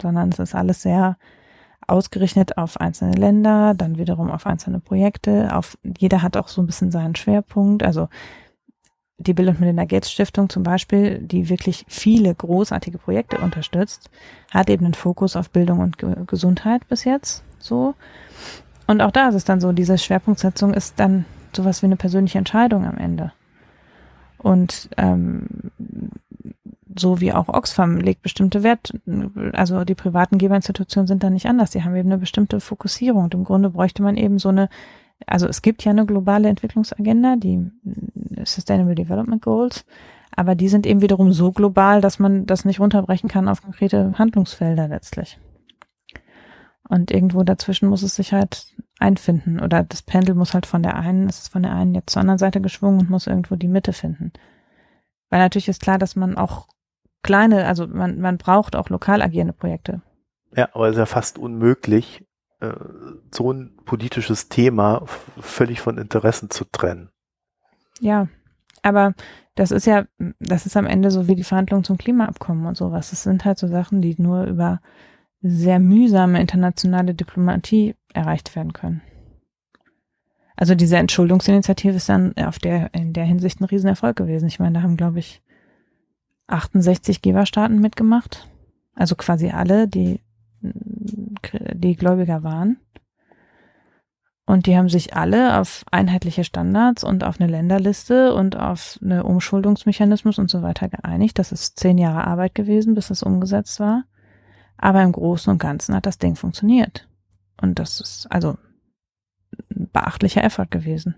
[0.01, 1.18] Sondern es ist alles sehr
[1.88, 5.54] ausgerichtet auf einzelne Länder, dann wiederum auf einzelne Projekte.
[5.54, 7.84] Auf, jeder hat auch so ein bisschen seinen Schwerpunkt.
[7.84, 8.08] Also
[9.24, 14.09] die Bill und Melinda Gates Stiftung zum Beispiel, die wirklich viele großartige Projekte unterstützt,
[14.51, 17.95] hat eben einen Fokus auf Bildung und Ge Gesundheit bis jetzt so.
[18.88, 22.38] Und auch da ist es dann so, diese Schwerpunktsetzung ist dann sowas wie eine persönliche
[22.38, 23.32] Entscheidung am Ende.
[24.38, 25.47] Und ähm,
[26.99, 28.93] so wie auch Oxfam legt bestimmte Wert,
[29.53, 31.71] also die privaten Geberinstitutionen sind da nicht anders.
[31.71, 33.24] Die haben eben eine bestimmte Fokussierung.
[33.24, 34.69] Und im Grunde bräuchte man eben so eine,
[35.28, 37.71] also es gibt ja eine globale Entwicklungsagenda, die
[38.43, 39.86] Sustainable Development Goals,
[40.36, 44.13] aber die sind eben wiederum so global, dass man das nicht runterbrechen kann auf konkrete
[44.17, 45.39] Handlungsfelder letztlich.
[46.89, 49.59] Und irgendwo dazwischen muss es sich halt einfinden.
[49.59, 52.19] Oder das Pendel muss halt von der einen, es ist von der einen jetzt zur
[52.19, 54.34] anderen Seite geschwungen und muss irgendwo die Mitte finden.
[55.30, 56.67] Weil natürlich ist klar, dass man auch
[57.24, 60.01] kleine, also man, man braucht auch lokal agierende Projekte.
[60.55, 62.26] Ja, aber es ist ja fast unmöglich,
[62.64, 62.74] äh,
[63.32, 65.03] so ein politisches Thema
[65.39, 67.09] völlig von Interessen zu trennen.
[67.99, 68.28] Ja,
[68.82, 69.14] aber
[69.55, 70.05] das ist ja,
[70.39, 73.11] das ist am Ende so wie die Verhandlungen zum Klimaabkommen und sowas.
[73.11, 74.82] Das sind halt so Sachen, die nur über
[75.41, 79.01] sehr mühsame internationale Diplomatie erreicht werden können.
[80.55, 84.47] Also diese Entschuldungsinitiative ist dann auf der, in der Hinsicht ein Riesenerfolg gewesen.
[84.47, 85.41] Ich meine, da haben, glaube ich,
[86.47, 88.47] 68 Geberstaaten mitgemacht.
[88.95, 90.22] Also quasi alle, die,
[91.74, 92.78] die Gläubiger waren.
[94.46, 99.24] Und die haben sich alle auf einheitliche Standards und auf eine Länderliste und auf eine
[99.24, 101.39] Umschuldungsmechanismus und so weiter geeinigt.
[101.39, 104.04] Das ist zehn Jahre Arbeit gewesen, bis es umgesetzt war.
[104.78, 107.08] Aber im Großen und Ganzen hat das Ding funktioniert.
[107.62, 108.58] Und das ist also
[109.74, 111.16] ein beachtlicher Effort gewesen.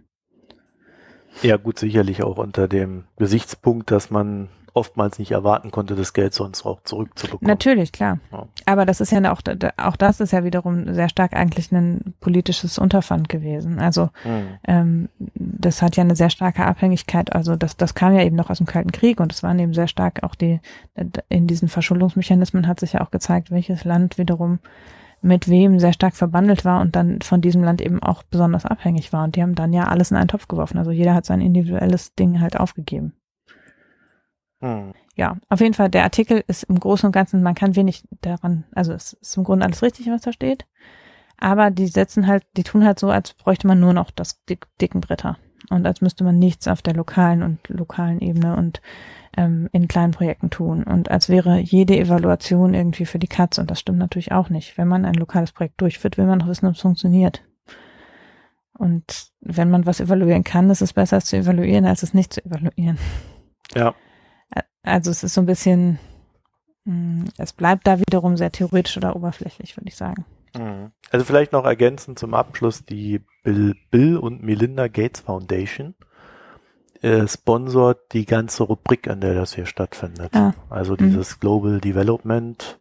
[1.41, 6.33] Ja, gut, sicherlich auch unter dem Gesichtspunkt, dass man oftmals nicht erwarten konnte, das Geld
[6.33, 7.47] sonst auch zurückzubekommen.
[7.47, 8.19] Natürlich, klar.
[8.31, 8.47] Ja.
[8.65, 9.41] Aber das ist ja auch,
[9.77, 13.79] auch das ist ja wiederum sehr stark eigentlich ein politisches Unterpfand gewesen.
[13.79, 14.47] Also mhm.
[14.67, 17.33] ähm, das hat ja eine sehr starke Abhängigkeit.
[17.33, 19.73] Also das, das kam ja eben noch aus dem Kalten Krieg und es waren eben
[19.73, 20.59] sehr stark auch die,
[21.29, 24.59] in diesen Verschuldungsmechanismen hat sich ja auch gezeigt, welches Land wiederum
[25.21, 29.13] mit wem sehr stark verbandelt war und dann von diesem Land eben auch besonders abhängig
[29.13, 29.23] war.
[29.23, 30.77] Und die haben dann ja alles in einen Topf geworfen.
[30.77, 33.13] Also jeder hat sein individuelles Ding halt aufgegeben.
[34.65, 34.93] Hm.
[35.15, 38.65] Ja, auf jeden Fall, der Artikel ist im Großen und Ganzen, man kann wenig daran,
[38.73, 40.65] also es ist im Grunde alles richtig, was da steht.
[41.37, 44.65] Aber die setzen halt, die tun halt so, als bräuchte man nur noch das dick,
[44.81, 45.37] dicken Bretter.
[45.69, 48.81] Und als müsste man nichts auf der lokalen und lokalen Ebene und
[49.37, 50.83] ähm, in kleinen Projekten tun.
[50.83, 53.61] Und als wäre jede Evaluation irgendwie für die Katze.
[53.61, 54.77] Und das stimmt natürlich auch nicht.
[54.77, 57.43] Wenn man ein lokales Projekt durchführt, will man noch wissen, ob es funktioniert.
[58.77, 62.33] Und wenn man was evaluieren kann, ist es besser, es zu evaluieren, als es nicht
[62.33, 62.97] zu evaluieren.
[63.73, 63.95] Ja.
[64.85, 65.99] Also es ist so ein bisschen,
[66.85, 70.25] hm, es bleibt da wiederum sehr theoretisch oder oberflächlich, würde ich sagen.
[70.55, 70.91] Mhm.
[71.11, 75.95] Also vielleicht noch ergänzend zum Abschluss die Bill, Bill und Melinda Gates Foundation
[77.05, 80.35] äh, sponsort die ganze Rubrik, an der das hier stattfindet.
[80.35, 80.53] Ah.
[80.69, 81.39] Also dieses mhm.
[81.39, 82.79] Global Development,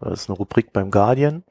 [0.00, 1.44] das ist eine Rubrik beim Guardian,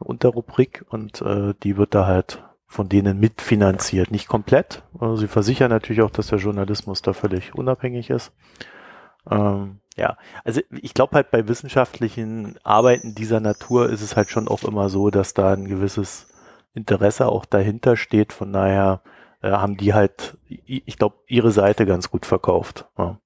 [0.00, 4.10] eine Unterrubrik und äh, die wird da halt von denen mitfinanziert.
[4.10, 4.82] Nicht komplett.
[4.98, 8.32] Also sie versichern natürlich auch, dass der Journalismus da völlig unabhängig ist.
[9.30, 14.48] Ähm, ja, also ich glaube halt bei wissenschaftlichen Arbeiten dieser Natur ist es halt schon
[14.48, 16.28] auch immer so, dass da ein gewisses
[16.74, 18.32] Interesse auch dahinter steht.
[18.32, 19.02] Von daher
[19.42, 23.18] äh, haben die halt, ich glaube, ihre Seite ganz gut verkauft ja,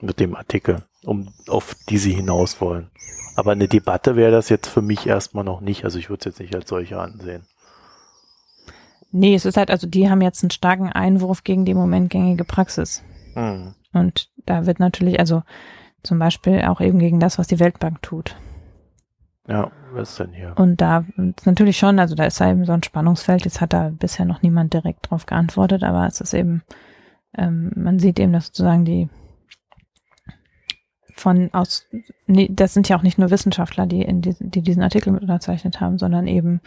[0.00, 2.90] mit dem Artikel, um auf die sie hinaus wollen.
[3.36, 5.84] Aber eine Debatte wäre das jetzt für mich erstmal noch nicht.
[5.84, 7.44] Also ich würde es jetzt nicht als solche ansehen.
[9.10, 12.10] Nee, es ist halt, also die haben jetzt einen starken Einwurf gegen die im Moment
[12.10, 13.02] gängige Praxis.
[13.34, 13.74] Hm.
[13.92, 15.42] Und da wird natürlich, also
[16.02, 18.36] zum Beispiel auch eben gegen das, was die Weltbank tut.
[19.48, 20.54] Ja, was ist denn hier?
[20.56, 23.44] Und da ist natürlich schon, also da ist da eben so ein Spannungsfeld.
[23.44, 26.62] Jetzt hat da bisher noch niemand direkt drauf geantwortet, aber es ist eben,
[27.36, 29.10] ähm, man sieht eben, dass sozusagen die
[31.16, 31.86] von aus,
[32.26, 35.22] nee, das sind ja auch nicht nur Wissenschaftler, die, in die, die diesen Artikel mit
[35.22, 36.60] unterzeichnet haben, sondern eben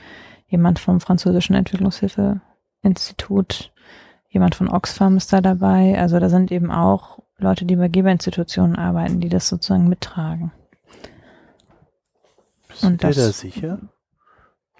[0.48, 3.74] jemand vom französischen Entwicklungshilfeinstitut,
[4.30, 6.00] jemand von Oxfam ist da dabei.
[6.00, 10.52] Also da sind eben auch Leute, die bei Geberinstitutionen arbeiten, die das sozusagen mittragen.
[12.68, 13.80] Bist Und du dir da sicher?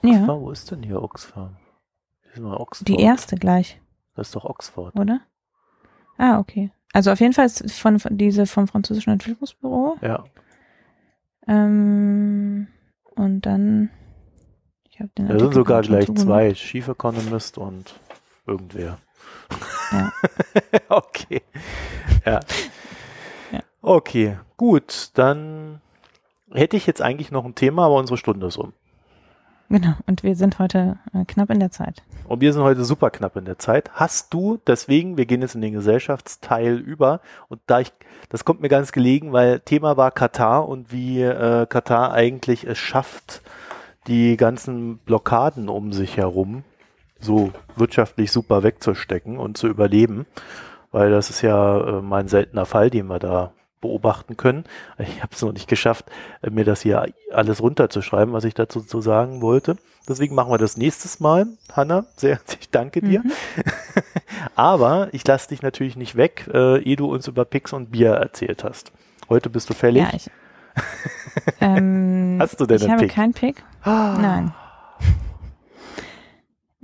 [0.04, 0.20] Ja.
[0.20, 1.58] Oxfam, wo ist denn hier Oxfam?
[2.40, 2.88] mal Oxford.
[2.88, 3.82] Die erste gleich,
[4.16, 4.96] Das ist doch Oxford.
[4.96, 5.22] oder?
[6.18, 6.72] Ah, okay.
[6.94, 9.98] Also auf jeden Fall ist von, von diese vom französischen Entwicklungsbüro.
[10.02, 10.24] Ja.
[11.48, 12.68] Ähm,
[13.16, 13.90] und dann,
[14.90, 16.54] ich habe den Da sind sogar gleich zwei.
[16.54, 18.00] Chief Economist und
[18.46, 18.98] irgendwer.
[19.92, 20.12] Ja.
[20.90, 21.42] okay.
[22.28, 22.40] Ja.
[23.52, 23.60] Ja.
[23.82, 25.12] Okay, gut.
[25.14, 25.82] Dann
[26.52, 28.74] hätte ich jetzt eigentlich noch ein Thema, aber unsere Stunde ist um.
[29.70, 29.94] Genau.
[30.06, 32.04] Und wir sind heute äh, knapp in der Zeit.
[32.28, 33.90] Und wir sind heute super knapp in der Zeit.
[33.94, 37.92] Hast du, deswegen, wir gehen jetzt in den Gesellschaftsteil über und da ich,
[38.30, 42.78] das kommt mir ganz gelegen, weil Thema war Katar und wie äh, Katar eigentlich es
[42.78, 43.42] schafft,
[44.08, 46.64] die ganzen Blockaden um sich herum
[47.20, 50.26] so wirtschaftlich super wegzustecken und zu überleben,
[50.92, 54.66] weil das ist ja äh, mal ein seltener Fall, den wir da beobachten können.
[54.98, 56.06] Ich habe es noch nicht geschafft,
[56.42, 59.78] äh, mir das hier alles runterzuschreiben, was ich dazu zu sagen wollte.
[60.08, 61.48] Deswegen machen wir das nächstes Mal.
[61.74, 63.20] Hanna, sehr herzlich danke dir.
[63.20, 63.32] Mhm.
[64.56, 68.12] Aber ich lasse dich natürlich nicht weg, äh, ehe du uns über Pix und Bier
[68.14, 68.92] erzählt hast.
[69.30, 70.04] Heute bist du fällig.
[70.04, 70.30] Ja, ich.
[71.60, 73.14] ähm, Hast du denn ich einen habe Pick?
[73.14, 73.64] keinen Pick.
[73.84, 74.18] Ah.
[74.20, 74.54] Nein.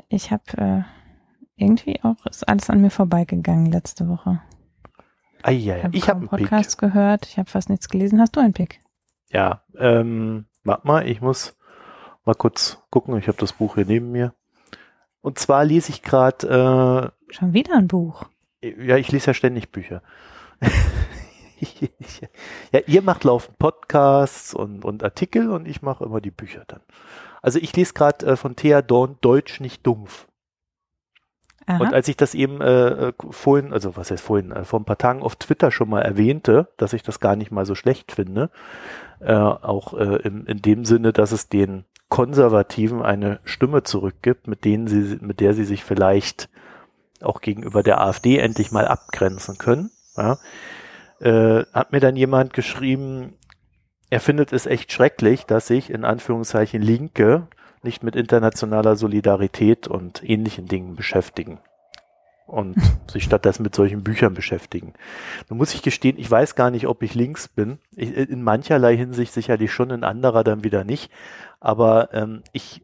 [0.10, 0.82] Ich habe äh,
[1.64, 4.42] irgendwie auch ist alles an mir vorbeigegangen letzte Woche.
[5.42, 6.50] Eieiei, ich habe einen Pick.
[6.50, 8.20] Podcast gehört, ich habe fast nichts gelesen.
[8.22, 8.82] Hast du einen Pick?
[9.30, 11.58] Ja, ähm, warte mal, ich muss
[12.26, 13.18] mal kurz gucken.
[13.18, 14.34] Ich habe das Buch hier neben mir.
[15.22, 18.26] Und zwar lese ich gerade, Schon wieder ein Buch.
[18.62, 20.02] äh, ja, ich lese ja ständig Bücher.
[22.72, 26.82] ja, ihr macht laufend Podcasts und, und Artikel und ich mache immer die Bücher dann.
[27.42, 30.28] Also ich lese gerade äh, von Thea Dorn Deutsch nicht dumpf.
[31.66, 31.78] Aha.
[31.82, 34.86] Und als ich das eben äh, äh, vorhin, also was heißt vorhin, äh, vor ein
[34.86, 38.12] paar Tagen auf Twitter schon mal erwähnte, dass ich das gar nicht mal so schlecht
[38.12, 38.50] finde,
[39.20, 44.66] äh, auch äh, in, in dem Sinne, dass es den Konservativen eine Stimme zurückgibt, mit
[44.66, 46.50] denen sie, mit der sie sich vielleicht
[47.22, 49.90] auch gegenüber der AfD endlich mal abgrenzen können.
[50.18, 50.38] Ja,
[51.22, 53.34] äh, hat mir dann jemand geschrieben,
[54.10, 57.48] er findet es echt schrecklich, dass sich in Anführungszeichen Linke
[57.84, 61.60] nicht mit internationaler Solidarität und ähnlichen Dingen beschäftigen
[62.46, 62.76] und
[63.12, 64.94] sich stattdessen mit solchen Büchern beschäftigen.
[65.50, 67.80] Nun muss ich gestehen, ich weiß gar nicht, ob ich links bin.
[67.96, 71.12] Ich, in mancherlei Hinsicht sicherlich schon, in anderer dann wieder nicht.
[71.60, 72.84] Aber ähm, ich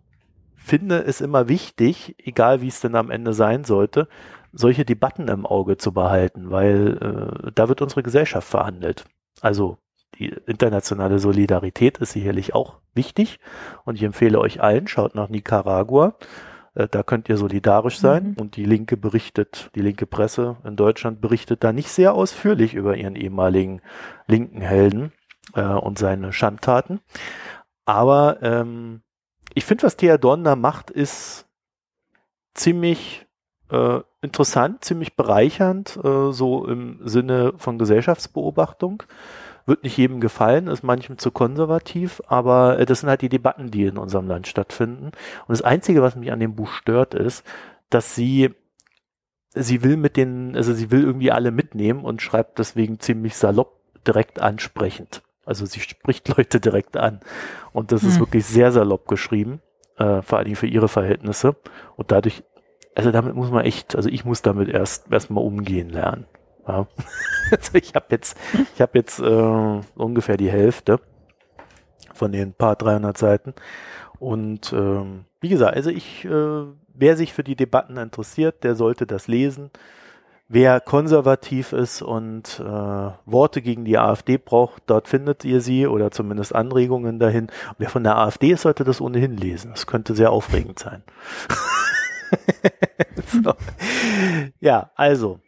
[0.56, 4.08] finde es immer wichtig, egal wie es denn am Ende sein sollte,
[4.52, 9.06] solche Debatten im Auge zu behalten, weil äh, da wird unsere Gesellschaft verhandelt.
[9.41, 9.78] Also
[10.20, 13.39] die internationale Solidarität ist sicherlich auch wichtig
[13.86, 16.15] und ich empfehle euch allen, schaut nach Nicaragua.
[16.76, 18.34] Äh, Da könnt ihr solidarisch sein Mhm.
[18.38, 22.95] und die Linke berichtet, die linke Presse in Deutschland berichtet da nicht sehr ausführlich über
[22.97, 23.82] ihren ehemaligen
[24.28, 25.11] linken Helden
[25.55, 26.99] äh, und seine Schandtaten.
[27.86, 29.01] Aber ähm,
[29.55, 31.47] ich finde, was Thea Donner macht, ist
[32.53, 33.26] ziemlich
[33.72, 39.03] äh, interessant, ziemlich bereichernd, äh, so im Sinne von Gesellschaftsbeobachtung.
[39.70, 43.70] Wird nicht jedem gefallen, ist manchem zu konservativ, aber äh, das sind halt die Debatten,
[43.72, 45.05] die in unserem Land stattfinden.
[45.05, 45.13] Und
[45.47, 47.45] das Einzige, was mich an dem Buch stört, ist,
[47.89, 48.49] dass sie
[49.53, 53.80] sie will mit den, also sie will irgendwie alle mitnehmen und schreibt deswegen ziemlich salopp
[54.05, 55.22] direkt ansprechend.
[55.45, 57.20] Also sie spricht Leute direkt an.
[57.74, 58.22] Und das ist Hm.
[58.22, 59.61] wirklich sehr salopp geschrieben,
[59.97, 61.55] äh, vor allen Dingen für ihre Verhältnisse.
[61.95, 62.43] Und dadurch,
[62.95, 66.26] also damit muss man echt, also ich muss damit erst erstmal umgehen lernen.
[66.68, 66.88] Ja.
[67.51, 68.38] also ich habe jetzt,
[68.76, 70.99] ich habe jetzt äh, ungefähr die Hälfte
[72.14, 73.53] von den paar 300 Seiten.
[74.20, 79.07] Und ähm, wie gesagt, also ich, äh, wer sich für die Debatten interessiert, der sollte
[79.07, 79.72] das lesen.
[80.51, 82.64] Wer konservativ ist und äh,
[83.26, 87.43] Worte gegen die AfD braucht, dort findet ihr sie oder zumindest Anregungen dahin.
[87.43, 89.72] Und wer von der AfD ist, sollte das ohnehin lesen.
[89.72, 91.03] Das könnte sehr aufregend sein.
[93.43, 93.53] so.
[94.60, 95.39] Ja, also,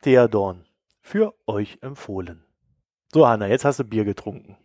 [0.00, 0.64] Thea Dorn,
[1.00, 2.42] für euch empfohlen.
[3.12, 4.56] So, Hanna, jetzt hast du Bier getrunken.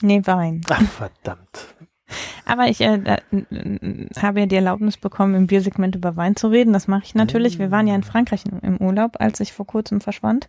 [0.00, 0.62] Nee, Wein.
[0.68, 1.74] Ach, verdammt.
[2.44, 3.00] Aber ich äh,
[3.30, 6.72] n- habe ja die Erlaubnis bekommen, im Biersegment über Wein zu reden.
[6.72, 7.58] Das mache ich natürlich.
[7.58, 10.48] Wir waren ja in Frankreich im, im Urlaub, als ich vor kurzem verschwand.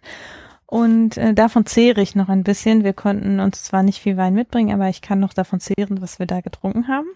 [0.66, 2.84] Und äh, davon zehre ich noch ein bisschen.
[2.84, 6.20] Wir konnten uns zwar nicht viel Wein mitbringen, aber ich kann noch davon zehren, was
[6.20, 7.08] wir da getrunken haben.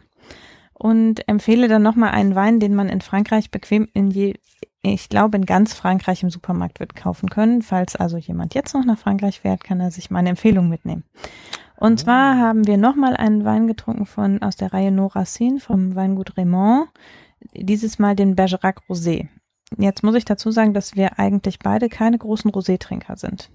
[0.80, 4.36] Und empfehle dann nochmal einen Wein, den man in Frankreich bequem in je,
[4.84, 7.63] ich glaube, in ganz Frankreich im Supermarkt wird kaufen können.
[7.63, 11.03] Falls also jemand jetzt noch nach Frankreich fährt, kann er sich meine Empfehlung mitnehmen.
[11.78, 15.95] Und zwar haben wir nochmal einen Wein getrunken von aus der Reihe No Racine vom
[15.95, 16.89] Weingut Raymond.
[17.53, 19.30] Dieses Mal den Bergerac Rosé.
[19.78, 23.51] Jetzt muss ich dazu sagen, dass wir eigentlich beide keine großen Rosé-Trinker sind,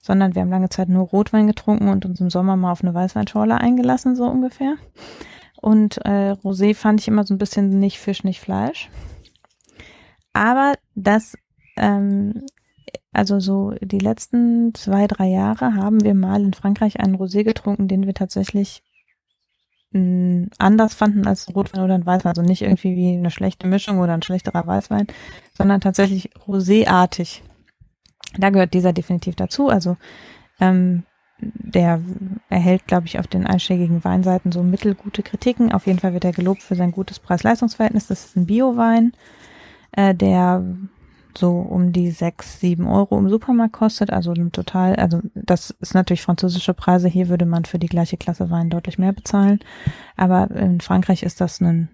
[0.00, 2.94] sondern wir haben lange Zeit nur Rotwein getrunken und uns im Sommer mal auf eine
[2.94, 4.76] Weißweinschorle eingelassen, so ungefähr.
[5.64, 8.90] Und äh, Rosé fand ich immer so ein bisschen nicht Fisch, nicht Fleisch.
[10.34, 11.38] aber das,
[11.78, 12.44] ähm,
[13.12, 17.88] also so die letzten zwei, drei Jahre haben wir mal in Frankreich einen Rosé getrunken,
[17.88, 18.82] den wir tatsächlich
[19.92, 22.32] mh, anders fanden als Rotwein oder ein Weißwein.
[22.32, 25.06] Also nicht irgendwie wie eine schlechte Mischung oder ein schlechterer Weißwein,
[25.56, 27.40] sondern tatsächlich roséartig.
[28.36, 29.68] Da gehört dieser definitiv dazu.
[29.70, 29.96] Also
[30.60, 31.04] ähm,
[31.54, 32.00] der
[32.48, 35.72] erhält, glaube ich, auf den einschlägigen Weinseiten so mittelgute Kritiken.
[35.72, 38.06] Auf jeden Fall wird er gelobt für sein gutes Preis-Leistungs-Verhältnis.
[38.06, 39.12] Das ist ein Bio-Wein,
[39.92, 40.64] äh, der
[41.36, 44.12] so um die sechs, sieben Euro im Supermarkt kostet.
[44.12, 47.08] Also total, also das ist natürlich französische Preise.
[47.08, 49.60] Hier würde man für die gleiche Klasse Wein deutlich mehr bezahlen.
[50.16, 51.88] Aber in Frankreich ist das ein,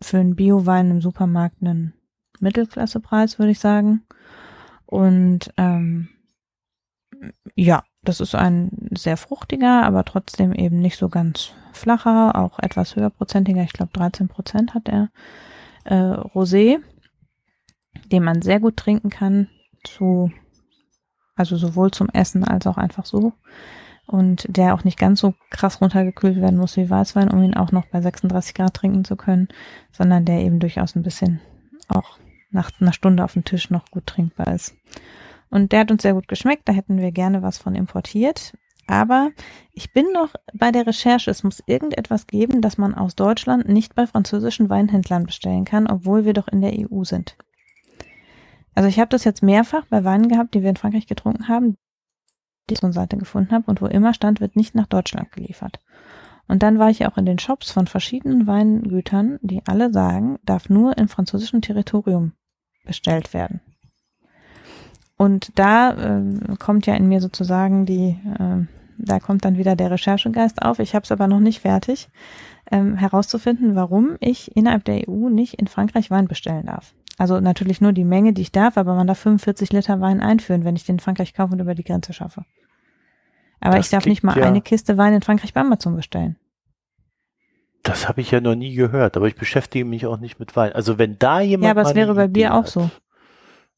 [0.00, 1.94] für einen Bio-Wein im Supermarkt ein
[2.40, 4.02] Mittelklassepreis, würde ich sagen.
[4.86, 6.08] Und ähm,
[7.54, 12.96] ja, das ist ein sehr fruchtiger, aber trotzdem eben nicht so ganz flacher, auch etwas
[12.96, 13.62] höherprozentiger.
[13.62, 15.08] Ich glaube 13 Prozent hat er
[15.84, 16.78] äh, Rosé,
[18.10, 19.48] den man sehr gut trinken kann
[19.84, 20.30] zu,
[21.36, 23.32] also sowohl zum Essen als auch einfach so.
[24.06, 27.70] Und der auch nicht ganz so krass runtergekühlt werden muss wie Weißwein, um ihn auch
[27.70, 29.48] noch bei 36 Grad trinken zu können,
[29.92, 31.40] sondern der eben durchaus ein bisschen
[31.88, 32.18] auch
[32.50, 34.74] nach einer Stunde auf dem Tisch noch gut trinkbar ist.
[35.52, 38.54] Und der hat uns sehr gut geschmeckt, da hätten wir gerne was von importiert.
[38.86, 39.30] Aber
[39.74, 43.94] ich bin noch bei der Recherche, es muss irgendetwas geben, das man aus Deutschland nicht
[43.94, 47.36] bei französischen Weinhändlern bestellen kann, obwohl wir doch in der EU sind.
[48.74, 51.76] Also ich habe das jetzt mehrfach bei Weinen gehabt, die wir in Frankreich getrunken haben,
[52.70, 55.80] die ich eine Seite gefunden habe und wo immer stand, wird nicht nach Deutschland geliefert.
[56.48, 60.70] Und dann war ich auch in den Shops von verschiedenen Weingütern, die alle sagen, darf
[60.70, 62.32] nur im französischen Territorium
[62.84, 63.60] bestellt werden.
[65.22, 68.66] Und da äh, kommt ja in mir sozusagen die, äh,
[68.98, 70.80] da kommt dann wieder der Recherchegeist auf.
[70.80, 72.08] Ich habe es aber noch nicht fertig,
[72.72, 76.92] ähm, herauszufinden, warum ich innerhalb der EU nicht in Frankreich Wein bestellen darf.
[77.18, 80.64] Also natürlich nur die Menge, die ich darf, aber man darf 45 Liter Wein einführen,
[80.64, 82.44] wenn ich den in Frankreich kaufe und über die Grenze schaffe.
[83.60, 86.34] Aber das ich darf nicht mal ja, eine Kiste Wein in Frankreich bei Amazon bestellen.
[87.84, 90.72] Das habe ich ja noch nie gehört, aber ich beschäftige mich auch nicht mit Wein.
[90.72, 91.66] Also wenn da jemand.
[91.66, 92.90] Ja, aber es wäre bei dir auch so.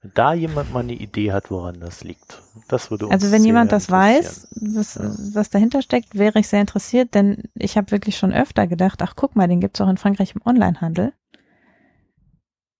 [0.04, 3.42] Wenn da jemand mal eine Idee hat, woran das liegt, das würde uns Also wenn
[3.42, 5.10] jemand das weiß, was, ja.
[5.32, 9.14] was dahinter steckt, wäre ich sehr interessiert, denn ich habe wirklich schon öfter gedacht, ach
[9.16, 11.14] guck mal, den gibt's auch in Frankreich im Onlinehandel.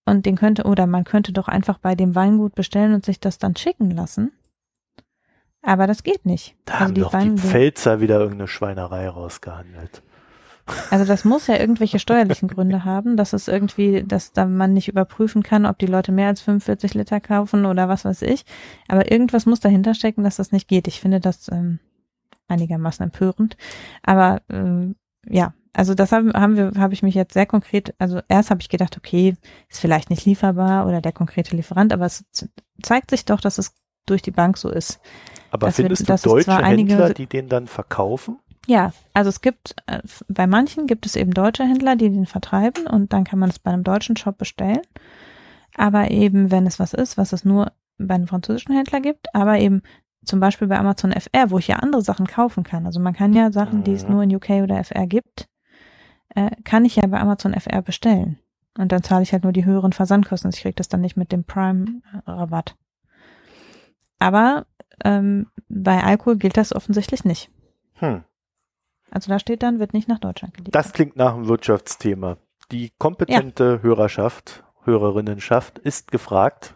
[0.05, 3.39] Und den könnte, oder man könnte doch einfach bei dem Weingut bestellen und sich das
[3.39, 4.31] dann schicken lassen.
[5.63, 6.55] Aber das geht nicht.
[6.65, 10.03] Da also haben die doch die Pfälzer wieder irgendeine Schweinerei rausgehandelt.
[10.89, 14.87] Also das muss ja irgendwelche steuerlichen Gründe haben, dass es irgendwie, dass da man nicht
[14.87, 18.45] überprüfen kann, ob die Leute mehr als 45 Liter kaufen oder was weiß ich.
[18.87, 20.87] Aber irgendwas muss dahinter stecken, dass das nicht geht.
[20.87, 21.79] Ich finde das ähm,
[22.47, 23.57] einigermaßen empörend.
[24.01, 24.95] Aber ähm,
[25.27, 28.61] ja, also das haben, haben wir, habe ich mich jetzt sehr konkret, also erst habe
[28.61, 29.35] ich gedacht, okay,
[29.69, 32.25] ist vielleicht nicht lieferbar oder der konkrete Lieferant, aber es
[32.81, 33.73] zeigt sich doch, dass es
[34.05, 34.99] durch die Bank so ist.
[35.51, 38.39] Aber findest wir, du deutsche Händler, einige, die den dann verkaufen?
[38.67, 42.87] Ja, also es gibt, äh, bei manchen gibt es eben deutsche Händler, die den vertreiben
[42.87, 44.81] und dann kann man es bei einem deutschen Shop bestellen.
[45.75, 49.59] Aber eben, wenn es was ist, was es nur bei einem französischen Händler gibt, aber
[49.59, 49.81] eben
[50.23, 52.85] zum Beispiel bei Amazon FR, wo ich ja andere Sachen kaufen kann.
[52.85, 55.47] Also man kann ja Sachen, die es nur in UK oder FR gibt,
[56.29, 58.39] äh, kann ich ja bei Amazon FR bestellen.
[58.77, 60.51] Und dann zahle ich halt nur die höheren Versandkosten.
[60.53, 62.75] Ich kriege das dann nicht mit dem Prime-Rabatt.
[64.19, 64.65] Aber
[65.03, 67.49] ähm, bei Alkohol gilt das offensichtlich nicht.
[67.95, 68.23] Hm.
[69.15, 70.75] Also da steht dann, wird nicht nach Deutschland geliefert.
[70.75, 72.35] Das klingt nach einem Wirtschaftsthema.
[72.69, 73.79] Die kompetente ja.
[73.81, 76.75] Hörerschaft, Hörerinnenschaft ist gefragt.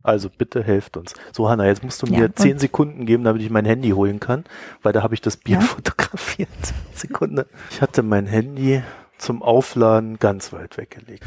[0.00, 1.14] Also bitte helft uns.
[1.32, 4.20] So, Hanna, jetzt musst du mir ja, zehn Sekunden geben, damit ich mein Handy holen
[4.20, 4.44] kann,
[4.82, 5.60] weil da habe ich das Bier ja?
[5.60, 6.48] fotografiert.
[6.92, 7.48] Sekunde.
[7.72, 8.84] Ich hatte mein Handy
[9.18, 11.24] zum Aufladen ganz weit weggelegt.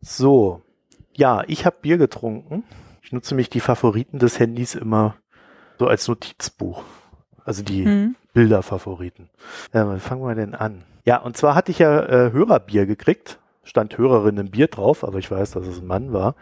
[0.00, 0.60] So.
[1.14, 2.64] Ja, ich habe Bier getrunken.
[3.00, 5.16] Ich nutze mich die Favoriten des Handys immer
[5.78, 6.84] so als Notizbuch.
[7.42, 8.16] Also die hm.
[8.36, 9.30] Bilderfavoriten.
[9.72, 10.84] Wann fangen wir denn an?
[11.06, 13.38] Ja, und zwar hatte ich ja äh, Hörerbier gekriegt.
[13.64, 16.34] Stand Hörerinnen Bier drauf, aber ich weiß, dass es ein Mann war.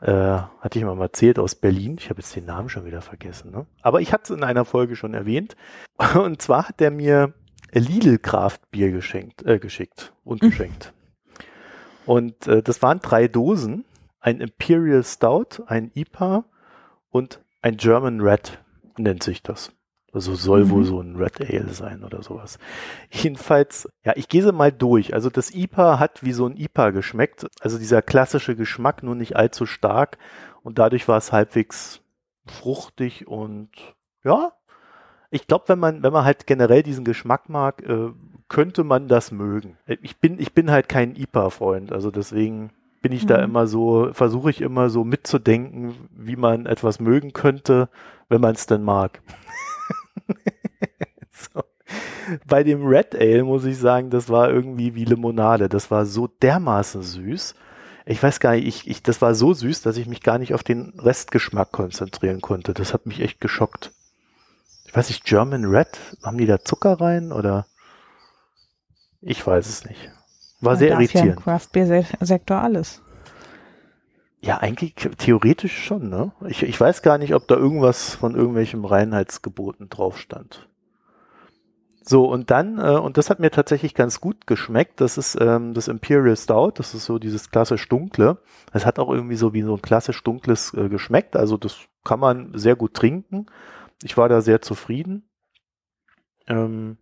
[0.00, 1.96] Äh, hatte ich mal erzählt aus Berlin.
[1.98, 3.50] Ich habe jetzt den Namen schon wieder vergessen.
[3.50, 3.66] Ne?
[3.82, 5.54] Aber ich hatte es in einer Folge schon erwähnt.
[6.14, 7.34] Und zwar hat er mir
[7.70, 10.48] Lidl Kraft Bier geschenkt, äh, geschickt und mhm.
[10.48, 10.94] geschenkt.
[12.06, 13.84] Und äh, das waren drei Dosen.
[14.20, 16.44] Ein Imperial Stout, ein IPA
[17.10, 18.58] und ein German Red
[18.96, 19.70] nennt sich das.
[20.12, 20.70] Also soll mhm.
[20.70, 22.58] wohl so ein Red Ale sein oder sowas.
[23.10, 25.14] Jedenfalls, ja, ich gehe sie mal durch.
[25.14, 27.46] Also das IPA hat wie so ein IPA geschmeckt.
[27.60, 30.18] Also dieser klassische Geschmack, nur nicht allzu stark.
[30.62, 32.00] Und dadurch war es halbwegs
[32.46, 33.70] fruchtig und
[34.24, 34.52] ja,
[35.30, 38.10] ich glaube, wenn man, wenn man halt generell diesen Geschmack mag, äh,
[38.48, 39.78] könnte man das mögen.
[40.02, 43.44] Ich bin, ich bin halt kein IPA-Freund, also deswegen bin ich da Mhm.
[43.44, 47.88] immer so, versuche ich immer so mitzudenken, wie man etwas mögen könnte,
[48.28, 49.22] wenn man es denn mag.
[51.32, 51.62] so.
[52.46, 55.68] Bei dem Red Ale muss ich sagen, das war irgendwie wie Limonade.
[55.68, 57.54] Das war so dermaßen süß.
[58.06, 60.54] Ich weiß gar nicht, ich, ich, das war so süß, dass ich mich gar nicht
[60.54, 62.74] auf den Restgeschmack konzentrieren konnte.
[62.74, 63.92] Das hat mich echt geschockt.
[64.86, 67.66] Ich weiß nicht, German Red, haben die da Zucker rein oder?
[69.20, 70.10] Ich weiß es nicht.
[70.60, 71.36] War Man sehr darf Ja irritierend.
[71.38, 73.01] im Craft Beer Sektor alles.
[74.44, 76.32] Ja, eigentlich theoretisch schon, ne?
[76.48, 80.68] Ich, ich weiß gar nicht, ob da irgendwas von irgendwelchem Reinheitsgeboten drauf stand.
[82.02, 85.74] So, und dann, äh, und das hat mir tatsächlich ganz gut geschmeckt, das ist ähm,
[85.74, 88.38] das Imperial Stout, das ist so dieses klassisch dunkle.
[88.72, 92.18] Es hat auch irgendwie so wie so ein klassisch dunkles äh, geschmeckt, also das kann
[92.18, 93.46] man sehr gut trinken.
[94.02, 95.28] Ich war da sehr zufrieden.
[96.48, 96.98] Ähm,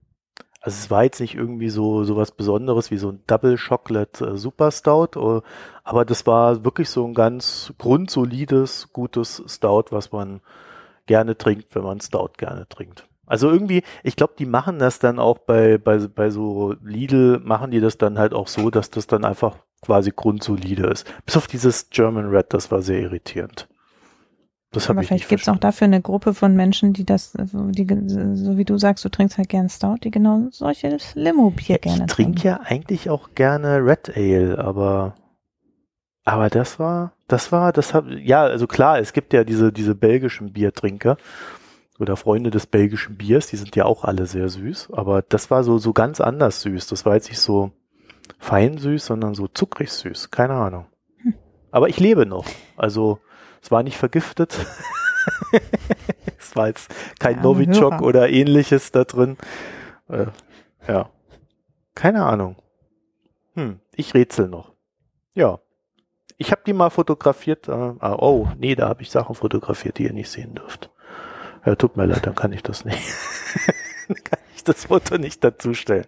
[0.61, 4.25] also es war jetzt nicht irgendwie so so was Besonderes wie so ein Double Chocolate
[4.27, 5.41] äh, Super Stout, äh,
[5.85, 10.41] aber das war wirklich so ein ganz grundsolides, gutes Stout, was man
[11.07, 13.07] gerne trinkt, wenn man Stout gerne trinkt.
[13.27, 17.71] Also irgendwie, ich glaube, die machen das dann auch bei, bei, bei so Lidl, machen
[17.71, 21.07] die das dann halt auch so, dass das dann einfach quasi grundsolide ist.
[21.25, 23.70] Bis auf dieses German Red, das war sehr irritierend.
[24.73, 27.71] Das habe ich vielleicht nicht gibt's auch dafür eine Gruppe von Menschen, die das, also
[27.71, 32.05] die, so wie du sagst, du trinkst halt gern Stout, die genau solches Limo-Bier gerne
[32.07, 32.47] Ich trinke trinken.
[32.47, 35.17] ja eigentlich auch gerne Red Ale, aber
[36.25, 39.97] aber das war, das war, das hab, ja, also klar, es gibt ja diese diese
[39.97, 41.17] belgischen Biertrinker
[41.99, 45.65] oder Freunde des belgischen Biers, die sind ja auch alle sehr süß, aber das war
[45.65, 46.87] so so ganz anders süß.
[46.87, 47.73] Das war jetzt nicht so
[48.39, 50.87] fein süß, sondern so zuckrig süß, keine Ahnung.
[51.23, 51.35] Hm.
[51.73, 52.47] Aber ich lebe noch,
[52.77, 53.19] also
[53.63, 54.59] es war nicht vergiftet.
[56.39, 58.03] es war jetzt kein arme Novichok Hörer.
[58.03, 59.37] oder ähnliches da drin.
[60.09, 60.27] Äh,
[60.87, 61.11] ja.
[61.95, 62.57] Keine Ahnung.
[63.55, 64.73] Hm, ich rätsel noch.
[65.35, 65.59] Ja.
[66.39, 67.69] Ich habe die mal fotografiert.
[67.69, 70.91] Äh, ah, oh, nee, da habe ich Sachen fotografiert, die ihr nicht sehen dürft.
[71.67, 72.99] Ja, tut mir leid, dann kann ich das nicht.
[74.09, 76.07] dann kann ich das Foto nicht dazustellen.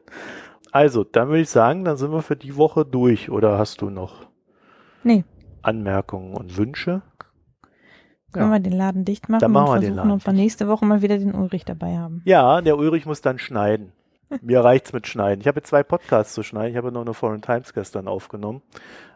[0.70, 3.30] Also, dann würde ich sagen, dann sind wir für die Woche durch.
[3.30, 4.26] Oder hast du noch
[5.04, 5.24] Nee,
[5.62, 7.02] Anmerkungen und Wünsche?
[8.32, 8.56] Können Ja.
[8.56, 10.68] wir den Laden dicht machen Dann machen wir und den versuchen, Laden ob wir nächste
[10.68, 12.22] Woche mal wieder den Ulrich dabei haben.
[12.24, 13.92] Ja, der Ulrich muss dann schneiden.
[14.42, 15.42] Mir reicht's mit Schneiden.
[15.42, 16.70] Ich habe jetzt zwei Podcasts zu schneiden.
[16.70, 18.62] Ich habe noch eine Foreign Times gestern aufgenommen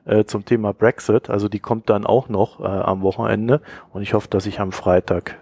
[0.05, 1.31] äh, zum Thema Brexit.
[1.31, 3.63] Also die kommt dann auch noch äh, am Wochenende.
[3.95, 5.37] Und ich hoffe, dass ich am Freitag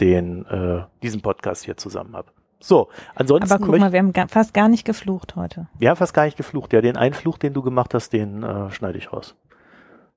[0.00, 2.28] den äh, diesen Podcast hier zusammen habe.
[2.58, 5.68] So, ansonsten Aber guck mal, wir haben ga fast gar nicht geflucht heute.
[5.78, 6.72] wir haben fast gar nicht geflucht.
[6.72, 9.36] Ja, den einen Fluch, den du gemacht hast, den äh, schneide ich raus.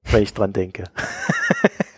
[0.05, 0.85] Wenn ich dran denke.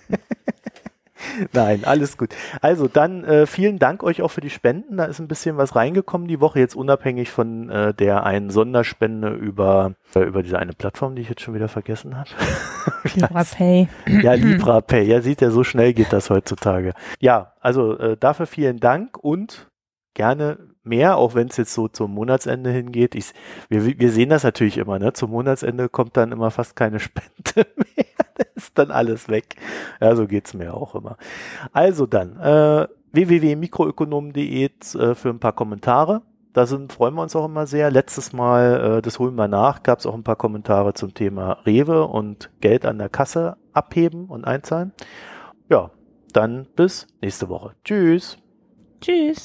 [1.53, 2.29] Nein, alles gut.
[2.61, 4.97] Also dann äh, vielen Dank euch auch für die Spenden.
[4.97, 9.29] Da ist ein bisschen was reingekommen die Woche, jetzt unabhängig von äh, der einen Sonderspende
[9.33, 12.29] über, äh, über diese eine Plattform, die ich jetzt schon wieder vergessen habe.
[13.15, 13.87] LibraPay.
[14.21, 15.03] Ja, LibraPay.
[15.03, 16.93] Ja, sieht ja, so schnell geht das heutzutage.
[17.19, 19.67] Ja, also äh, dafür vielen Dank und
[20.13, 23.15] gerne mehr, auch wenn es jetzt so zum Monatsende hingeht.
[23.15, 23.33] Ich,
[23.69, 25.13] wir, wir sehen das natürlich immer, ne?
[25.13, 28.05] Zum Monatsende kommt dann immer fast keine Spende mehr.
[28.37, 29.55] Das ist dann alles weg.
[30.01, 31.17] Ja, so geht's mir auch immer.
[31.71, 34.69] Also dann, äh, www.mikroökonomen.de äh,
[35.15, 36.21] für ein paar Kommentare.
[36.53, 37.91] Da sind, freuen wir uns auch immer sehr.
[37.91, 41.59] Letztes Mal, äh, das holen wir nach, gab es auch ein paar Kommentare zum Thema
[41.65, 44.93] Rewe und Geld an der Kasse abheben und einzahlen.
[45.69, 45.91] Ja,
[46.31, 47.75] dann bis nächste Woche.
[47.83, 48.37] Tschüss.
[49.01, 49.43] Tschüss.